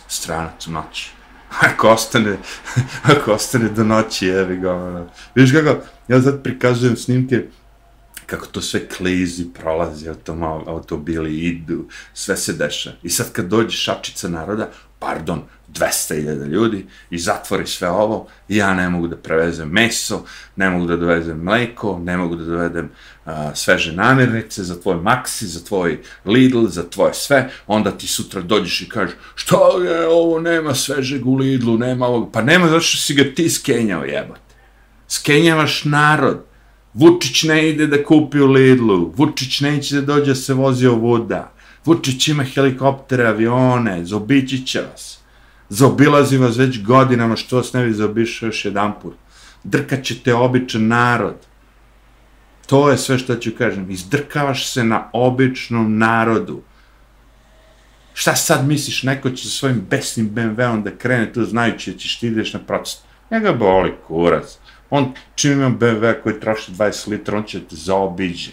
stranac 0.09 0.67
u 0.67 0.71
noći. 0.71 1.20
Ako 1.59 1.89
ostane, 1.89 2.37
ako 3.13 3.33
ostane 3.33 3.69
do 3.69 3.85
noći, 3.85 4.29
evi 4.29 4.57
ga, 4.57 4.73
ono. 4.73 5.07
Viš 5.35 5.53
kako, 5.53 5.77
ja 6.09 6.23
sad 6.23 6.43
prikazujem 6.43 6.97
snimke, 6.97 7.47
kako 8.27 8.47
to 8.47 8.61
sve 8.61 8.89
klizi, 8.89 9.47
prolazi, 9.61 10.09
automobili 10.67 11.39
idu, 11.39 11.85
sve 12.15 12.37
se 12.37 12.53
deša. 12.53 12.93
I 13.03 13.11
sad 13.11 13.33
kad 13.33 13.45
dođe 13.45 13.77
šačica 13.77 14.29
naroda, 14.29 14.71
pardon, 15.01 15.43
200.000 15.75 16.47
ljudi 16.47 16.87
i 17.11 17.19
zatvori 17.19 17.67
sve 17.67 17.89
ovo, 17.89 18.27
ja 18.49 18.75
ne 18.75 18.89
mogu 18.89 19.07
da 19.09 19.17
prevezem 19.17 19.69
meso, 19.69 20.25
ne 20.57 20.71
mogu 20.71 20.87
da 20.87 20.97
dovezem 20.97 21.39
mleko, 21.39 21.99
ne 21.99 22.17
mogu 22.17 22.37
da 22.37 22.45
dovedem 22.45 22.91
uh, 23.27 23.33
sveže 23.55 23.93
namirnice 23.93 24.63
za 24.65 24.81
tvoj 24.81 24.97
Maxi, 24.97 25.45
za 25.45 25.65
tvoj 25.65 26.01
Lidl, 26.25 26.67
za 26.67 26.91
tvoje 26.91 27.15
sve, 27.15 27.51
onda 27.67 27.91
ti 27.91 28.07
sutra 28.07 28.41
dođeš 28.43 28.83
i 28.83 28.89
kažeš, 28.89 29.15
što 29.35 29.83
je 29.83 30.09
ovo, 30.09 30.41
nema 30.41 30.75
svežeg 30.75 31.27
u 31.27 31.35
Lidlu, 31.35 31.79
nema 31.79 32.07
ovog, 32.07 32.31
pa 32.33 32.43
nema 32.43 32.69
zato 32.69 32.81
što 32.81 32.99
si 32.99 33.15
ga 33.15 33.25
ti 33.35 33.51
skenjao 33.51 34.05
jebate. 34.05 34.55
Skenjavaš 35.09 35.85
narod. 35.85 36.45
Vučić 36.95 37.43
ne 37.43 37.69
ide 37.69 37.87
da 37.87 38.05
kupi 38.05 38.41
u 38.41 38.47
Lidlu, 38.47 39.13
Vučić 39.17 39.61
neće 39.61 39.95
da 39.95 40.01
dođe 40.01 40.31
da 40.31 40.35
se 40.35 40.55
vozi 40.55 40.87
o 40.87 40.95
voda, 40.95 41.53
Vučić 41.85 42.29
ima 42.29 42.45
helikoptere, 42.45 43.27
avione, 43.27 44.05
zobići 44.05 44.67
će 44.67 44.81
vas 44.81 45.21
Zobilazi 45.71 46.37
vas 46.37 46.57
već 46.57 46.83
godinama, 46.83 47.37
što 47.37 47.57
vas 47.57 47.73
ne 47.73 47.85
bi 47.85 47.93
zaobišao 47.93 48.47
još 48.47 48.65
jedan 48.65 48.93
put. 49.03 49.15
Drkat 49.65 50.03
ćete 50.03 50.35
običan 50.35 50.87
narod. 50.87 51.37
To 52.67 52.91
je 52.91 52.99
sve 52.99 53.19
što 53.19 53.37
ću 53.37 53.51
kažem. 53.59 53.91
Izdrkavaš 53.91 54.73
se 54.73 54.85
na 54.85 55.11
običnom 55.13 55.99
narodu. 55.99 56.63
Šta 58.15 58.37
sad 58.37 58.67
misliš, 58.67 59.03
neko 59.03 59.31
će 59.31 59.45
sa 59.45 59.51
svojim 59.51 59.87
besnim 59.91 60.31
BMW-om 60.31 60.83
da 60.83 60.91
krene 60.91 61.33
tu 61.33 61.45
znajući 61.45 61.93
da 61.93 61.99
ćeš 61.99 62.19
ti 62.19 62.27
ideš 62.27 62.53
na 62.53 62.61
protest. 62.61 63.05
Njega 63.31 63.53
boli 63.53 63.95
kurac. 64.07 64.59
On, 64.91 65.13
čim 65.35 65.53
ima 65.53 65.71
BMW 65.71 66.23
koji 66.23 66.41
troši 66.41 66.73
20 66.73 67.11
litra, 67.11 67.39
on 67.39 67.45
će 67.45 67.61
te 67.61 67.77
zaobiđe. 67.77 68.51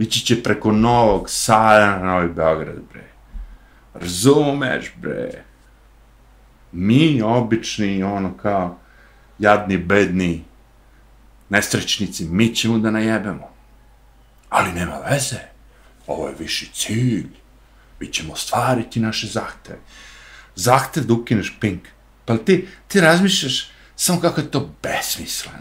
Ići 0.00 0.20
će 0.20 0.42
preko 0.42 0.72
Novog 0.72 1.30
Sada 1.30 1.98
na 1.98 2.04
Novi 2.04 2.28
Beograd, 2.28 2.78
bre. 2.92 3.04
Razumeš, 3.94 4.92
bre 4.96 5.50
mi 6.72 7.22
obični, 7.22 8.02
ono 8.02 8.36
kao, 8.36 8.78
jadni, 9.38 9.78
bedni, 9.78 10.44
nesrećnici, 11.48 12.24
mi 12.24 12.54
ćemo 12.54 12.78
da 12.78 12.90
najebemo. 12.90 13.50
Ali 14.48 14.72
nema 14.72 14.98
veze, 15.10 15.38
ovo 16.06 16.28
je 16.28 16.34
viši 16.38 16.70
cilj. 16.74 17.28
Mi 18.00 18.06
ćemo 18.06 18.36
stvariti 18.36 19.00
naše 19.00 19.26
zahteve. 19.26 19.78
Zahtev 20.54 21.04
da 21.04 21.14
ukineš 21.14 21.56
pink. 21.60 21.88
Pa 22.24 22.36
ti, 22.36 22.68
ti 22.88 23.00
razmišljaš 23.00 23.70
samo 23.96 24.20
kako 24.20 24.40
je 24.40 24.50
to 24.50 24.74
besmisleno. 24.82 25.58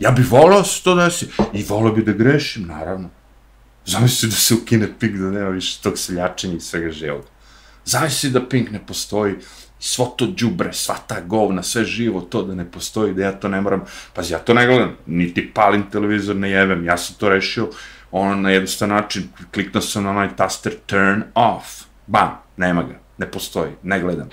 Ja 0.00 0.10
bih 0.10 0.32
volao 0.32 0.64
se 0.64 0.82
to 0.82 0.94
da 0.94 1.10
si, 1.10 1.28
i 1.52 1.64
volao 1.68 1.92
bi 1.92 2.04
da 2.04 2.12
grešim, 2.12 2.66
naravno. 2.66 3.10
Zamisli 3.88 4.28
da 4.28 4.34
se 4.34 4.54
ukine 4.54 4.88
pink, 4.98 5.16
da 5.16 5.30
nema 5.30 5.48
više 5.48 5.78
tog 5.82 5.98
seljačenja 5.98 6.56
i 6.56 6.60
svega 6.60 6.90
živog. 6.90 7.24
Zamisli 7.84 8.30
da 8.30 8.48
pink 8.48 8.70
ne 8.70 8.86
postoji, 8.86 9.34
svo 9.80 10.06
to 10.06 10.26
džubre, 10.36 10.72
sva 10.72 10.96
ta 11.06 11.20
govna, 11.20 11.62
sve 11.62 11.84
živo, 11.84 12.20
to 12.20 12.42
da 12.42 12.54
ne 12.54 12.70
postoji, 12.70 13.14
da 13.14 13.22
ja 13.22 13.32
to 13.32 13.48
ne 13.48 13.60
moram, 13.60 13.84
pazi, 14.14 14.32
ja 14.32 14.38
to 14.38 14.54
ne 14.54 14.66
gledam, 14.66 14.96
niti 15.06 15.50
palim 15.54 15.86
televizor, 15.90 16.36
ne 16.36 16.50
jevem, 16.50 16.84
ja 16.84 16.96
sam 16.98 17.16
to 17.18 17.28
rešio, 17.28 17.70
ono, 18.10 18.34
na 18.34 18.50
jednostavan 18.50 18.96
način, 18.96 19.28
kliknuo 19.54 19.80
sam 19.82 20.04
na 20.04 20.10
onaj 20.10 20.36
taster, 20.36 20.74
turn 20.86 21.22
off, 21.34 21.64
bam, 22.06 22.36
nema 22.56 22.82
ga, 22.82 23.00
ne 23.18 23.30
postoji, 23.30 23.72
ne 23.82 24.00
gledam. 24.00 24.28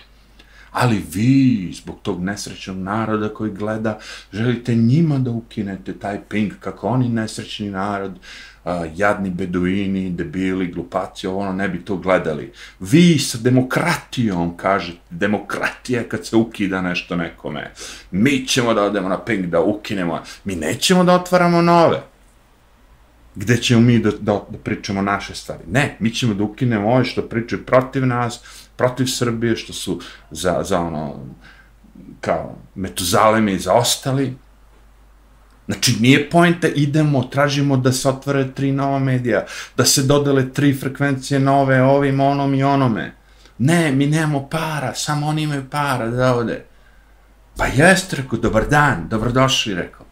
Ali 0.71 1.03
vi, 1.11 1.71
zbog 1.73 1.99
tog 2.01 2.23
nesrećnog 2.23 2.77
naroda 2.77 3.29
koji 3.33 3.51
gleda, 3.51 3.99
želite 4.33 4.75
njima 4.75 5.19
da 5.19 5.31
ukinete 5.31 5.99
taj 5.99 6.19
ping, 6.29 6.51
kako 6.59 6.87
oni 6.87 7.09
nesrećni 7.09 7.69
narod, 7.69 8.19
a, 8.65 8.85
jadni 8.95 9.29
beduini, 9.29 10.09
debili, 10.09 10.67
glupaci, 10.67 11.27
ovo 11.27 11.39
ono, 11.39 11.53
ne 11.53 11.69
bi 11.69 11.85
to 11.85 11.95
gledali. 11.95 12.51
Vi 12.79 13.19
sa 13.19 13.37
demokratijom 13.37 14.57
kažete, 14.57 14.99
demokratija 15.09 16.03
kad 16.03 16.25
se 16.25 16.35
ukida 16.35 16.81
nešto 16.81 17.15
nekome. 17.15 17.71
Mi 18.11 18.47
ćemo 18.47 18.73
da 18.73 18.83
odemo 18.83 19.09
na 19.09 19.19
ping, 19.19 19.45
da 19.45 19.61
ukinemo. 19.61 20.21
Mi 20.43 20.55
nećemo 20.55 21.03
da 21.03 21.13
otvaramo 21.13 21.61
nove. 21.61 22.01
Gde 23.35 23.57
ćemo 23.57 23.81
mi 23.81 23.99
da, 23.99 24.11
da, 24.11 24.45
da 24.49 24.57
pričamo 24.63 25.01
naše 25.01 25.35
stvari? 25.35 25.63
Ne, 25.71 25.97
mi 25.99 26.09
ćemo 26.13 26.33
da 26.33 26.43
ukinemo 26.43 26.89
ove 26.89 27.05
što 27.05 27.21
pričaju 27.21 27.65
protiv 27.65 28.05
nas, 28.05 28.41
protiv 28.75 29.05
Srbije, 29.05 29.55
što 29.55 29.73
su 29.73 29.99
za, 30.31 30.63
za 30.63 30.79
ono, 30.79 31.25
kao 32.21 32.55
Metuzalemi 32.75 33.53
i 33.53 33.59
za 33.59 33.73
ostali, 33.73 34.33
Znači, 35.65 35.97
nije 35.99 36.29
pojenta, 36.29 36.67
idemo, 36.67 37.23
tražimo 37.23 37.77
da 37.77 37.91
se 37.91 38.09
otvore 38.09 38.53
tri 38.53 38.71
nova 38.71 38.99
medija, 38.99 39.45
da 39.77 39.85
se 39.85 40.03
dodele 40.03 40.53
tri 40.53 40.73
frekvencije 40.73 41.39
nove 41.39 41.83
ovim, 41.83 42.19
onom 42.19 42.53
i 42.53 42.63
onome. 42.63 43.13
Ne, 43.57 43.91
mi 43.91 44.07
nemamo 44.07 44.49
para, 44.49 44.93
samo 44.95 45.27
oni 45.27 45.41
imaju 45.41 45.63
para 45.69 46.07
da 46.07 46.35
ode. 46.35 46.65
Pa 47.57 47.65
jeste, 47.65 48.15
rekao, 48.15 48.39
dobar 48.39 48.69
dan, 48.69 49.07
dobrodošli, 49.09 49.73
rekao. 49.73 50.04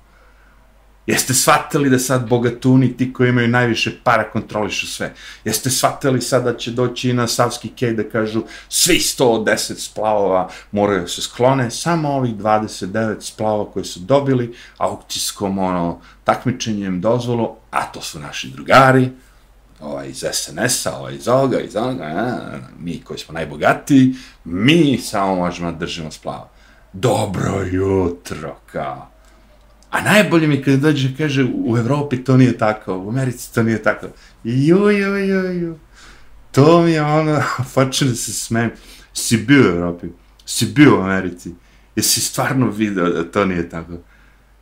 Jeste 1.07 1.33
shvatili 1.33 1.89
da 1.89 1.99
sad 1.99 2.29
bogatuni, 2.29 2.97
ti 2.97 3.13
koji 3.13 3.29
imaju 3.29 3.47
najviše 3.47 3.91
para, 4.03 4.31
kontrolišu 4.31 4.87
sve? 4.87 5.13
Jeste 5.45 5.69
shvatili 5.69 6.21
sad 6.21 6.43
da 6.43 6.57
će 6.57 6.71
doći 6.71 7.09
i 7.09 7.13
na 7.13 7.27
Savski 7.27 7.69
kej 7.69 7.93
da 7.93 8.09
kažu 8.09 8.43
svi 8.69 8.95
110 8.95 9.73
splavova 9.77 10.49
moraju 10.71 11.07
se 11.07 11.21
sklone, 11.21 11.71
samo 11.71 12.09
ovih 12.09 12.35
29 12.35 13.21
splavova 13.21 13.71
koji 13.71 13.85
su 13.85 13.99
dobili 13.99 14.55
aukcijskom 14.77 15.59
ono, 15.59 16.01
takmičenjem 16.23 17.01
dozvolu, 17.01 17.55
a 17.71 17.85
to 17.85 18.01
su 18.01 18.19
naši 18.19 18.49
drugari, 18.49 19.09
ovaj 19.79 20.07
iz 20.07 20.25
SNS-a, 20.31 20.97
ovaj 20.97 21.15
iz 21.15 21.27
ovoga, 21.27 21.59
iz 21.59 21.75
ovoga, 21.75 22.03
a, 22.03 22.59
mi 22.79 23.01
koji 23.01 23.19
smo 23.19 23.33
najbogatiji, 23.33 24.13
mi 24.43 24.97
samo 24.97 25.35
možemo 25.35 25.71
da 25.71 25.77
držimo 25.77 26.11
splava. 26.11 26.49
Dobro 26.93 27.63
jutro, 27.71 28.55
kao 28.71 29.12
A 29.93 30.01
najbolje 30.01 30.47
mi 30.47 30.61
kada 30.61 30.77
dođe, 30.77 31.09
kaže, 31.17 31.45
u 31.53 31.77
Evropi 31.77 32.23
to 32.23 32.37
nije 32.37 32.57
tako, 32.57 32.97
u 32.97 33.09
Americi 33.09 33.53
to 33.53 33.63
nije 33.63 33.83
tako. 33.83 34.07
Jo, 34.43 34.89
jo, 34.89 35.17
jo, 35.17 35.51
jo. 35.51 35.75
To 36.51 36.81
mi 36.81 36.91
je 36.91 37.01
ono, 37.01 37.41
počne 37.75 38.07
da 38.07 38.15
se 38.15 38.33
smijem. 38.33 38.71
Si 39.13 39.37
bio 39.37 39.61
u 39.61 39.75
Evropi, 39.75 40.07
si 40.45 40.65
bio 40.65 40.99
u 40.99 41.01
Americi, 41.01 41.51
jesi 41.95 42.21
stvarno 42.21 42.69
video 42.69 43.09
da 43.09 43.23
to 43.31 43.45
nije 43.45 43.69
tako. 43.69 43.93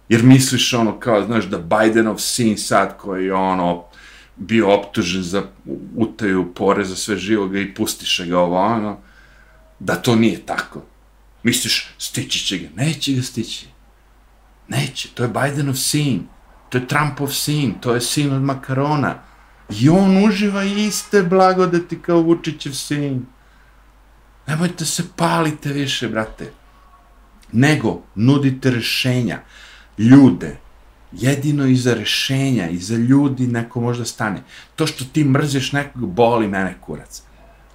Jer 0.09 0.23
misliš 0.23 0.73
ono 0.73 0.99
kao, 0.99 1.25
znaš, 1.25 1.45
da 1.45 1.57
Bidenov 1.57 2.17
sin 2.17 2.57
sad 2.57 2.97
koji 2.97 3.25
je 3.25 3.33
ono, 3.33 3.83
bio 4.35 4.73
optužen 4.73 5.23
za 5.23 5.43
utaju 5.95 6.53
poreza 6.53 6.95
sve 6.95 7.17
živoga 7.17 7.59
i 7.59 7.73
pustiše 7.73 8.25
ga 8.25 8.39
ovo 8.39 8.57
ono, 8.57 8.97
da 9.79 9.95
to 9.95 10.15
nije 10.15 10.45
tako. 10.45 10.81
Misliš, 11.43 11.87
stići 11.97 12.45
će 12.45 12.57
ga, 12.57 12.67
neće 12.75 13.13
ga 13.13 13.21
stići. 13.21 13.70
Neće, 14.67 15.09
to 15.13 15.23
je 15.23 15.29
Bidenov 15.29 15.75
sin, 15.75 16.27
to 16.69 16.77
je 16.77 16.87
Trumpov 16.87 17.27
sin, 17.27 17.73
to 17.81 17.93
je 17.93 18.01
sin 18.01 18.33
od 18.33 18.41
Makarona. 18.41 19.15
I 19.79 19.89
on 19.89 20.25
uživa 20.25 20.63
iste 20.63 21.23
blagodeti 21.23 21.99
kao 22.01 22.21
Vučićev 22.21 22.71
sin. 22.71 23.25
Nemojte 24.47 24.85
se 24.85 25.03
palite 25.15 25.73
više, 25.73 26.09
brate. 26.09 26.51
Nego, 27.51 28.01
nudite 28.15 28.71
rešenja. 28.71 29.39
Ljude, 29.97 30.57
jedino 31.11 31.65
iza 31.65 31.93
rešenja, 31.93 32.69
iza 32.69 32.95
ljudi 32.95 33.47
neko 33.47 33.81
možda 33.81 34.05
stane. 34.05 34.43
To 34.75 34.87
što 34.87 35.05
ti 35.05 35.23
mrziš 35.23 35.71
nekog, 35.71 36.09
boli 36.13 36.47
mene 36.47 36.77
kurac. 36.81 37.21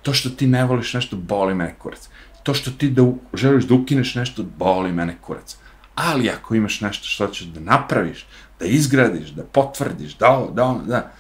To 0.02 0.12
što 0.12 0.30
ti 0.30 0.46
ne 0.46 0.64
voliš 0.64 0.94
nešto, 0.94 1.16
boli 1.16 1.54
mene 1.54 1.74
kurac. 1.78 2.08
To 2.42 2.54
što 2.54 2.70
ti 2.70 2.90
da 2.90 3.02
želiš 3.34 3.64
da 3.64 3.74
ukineš 3.74 4.14
nešto, 4.14 4.44
boli 4.58 4.92
mene 4.92 5.16
kurac. 5.20 5.56
Ali 5.96 6.30
ako 6.30 6.54
imaš 6.54 6.80
nešto 6.80 7.04
što 7.04 7.26
ćeš 7.26 7.46
da 7.46 7.60
napraviš, 7.60 8.26
da 8.60 8.66
izgradiš, 8.66 9.28
da 9.28 9.44
potvrdiš, 9.44 10.16
da 10.16 10.30
ovo, 10.30 10.50
da 10.50 10.64
ono, 10.64 10.82
da, 10.84 11.12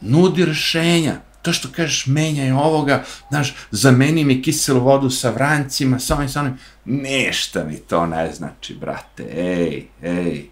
nudi 0.00 0.44
rešenja. 0.44 1.14
To 1.42 1.52
što 1.52 1.68
kažeš, 1.76 2.06
menjaj 2.06 2.52
ovoga, 2.52 3.02
znaš, 3.28 3.54
zameni 3.70 4.24
mi 4.24 4.42
kiselu 4.42 4.80
vodu 4.80 5.10
sa 5.10 5.30
vrancima, 5.30 5.98
sa 5.98 6.16
ovim, 6.16 6.28
sa 6.28 6.40
onim, 6.40 6.58
ništa 6.84 7.64
mi 7.64 7.76
to 7.76 8.06
ne 8.06 8.32
znači, 8.32 8.74
brate, 8.74 9.24
ej, 9.36 9.86
ej, 10.02 10.44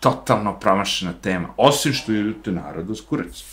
totalno 0.00 0.60
promašena 0.60 1.12
tema, 1.12 1.48
osim 1.56 1.92
što 1.92 2.12
idete 2.12 2.52
narodu 2.52 2.94
s 2.94 3.00
kurac. 3.00 3.44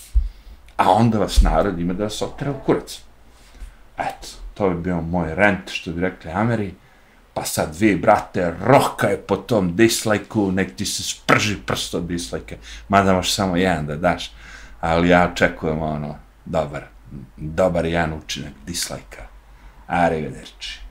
A 0.77 0.91
onda 0.91 1.19
vas 1.19 1.41
narod 1.41 1.79
ima 1.79 1.93
da 1.93 2.03
vas 2.03 2.21
otra 2.21 2.51
u 2.51 2.65
kurac. 2.65 2.99
Eto, 3.97 4.27
to 4.53 4.69
bi 4.69 4.81
bio 4.81 5.01
moj 5.01 5.35
rent, 5.35 5.69
što 5.71 5.91
bi 5.91 6.01
rekli 6.01 6.31
Ameri, 6.31 6.73
pa 7.33 7.45
sad 7.45 7.75
vi, 7.79 7.95
brate, 7.95 8.53
rokaj 8.61 9.17
po 9.17 9.35
tom 9.35 9.75
dislajku, 9.75 10.51
nek 10.51 10.75
ti 10.75 10.85
se 10.85 11.03
sprži 11.03 11.57
prsto 11.65 11.99
dislajke, 11.99 12.57
mada 12.89 13.13
možeš 13.13 13.33
samo 13.33 13.55
jedan 13.55 13.85
da 13.85 13.95
daš, 13.95 14.31
ali 14.81 15.09
ja 15.09 15.29
očekujem 15.33 15.81
ono, 15.81 16.15
dobar, 16.45 16.83
dobar 17.37 17.85
jedan 17.85 18.13
učinak 18.13 18.53
dislajka. 18.65 19.27
Arrivederci. 19.87 20.88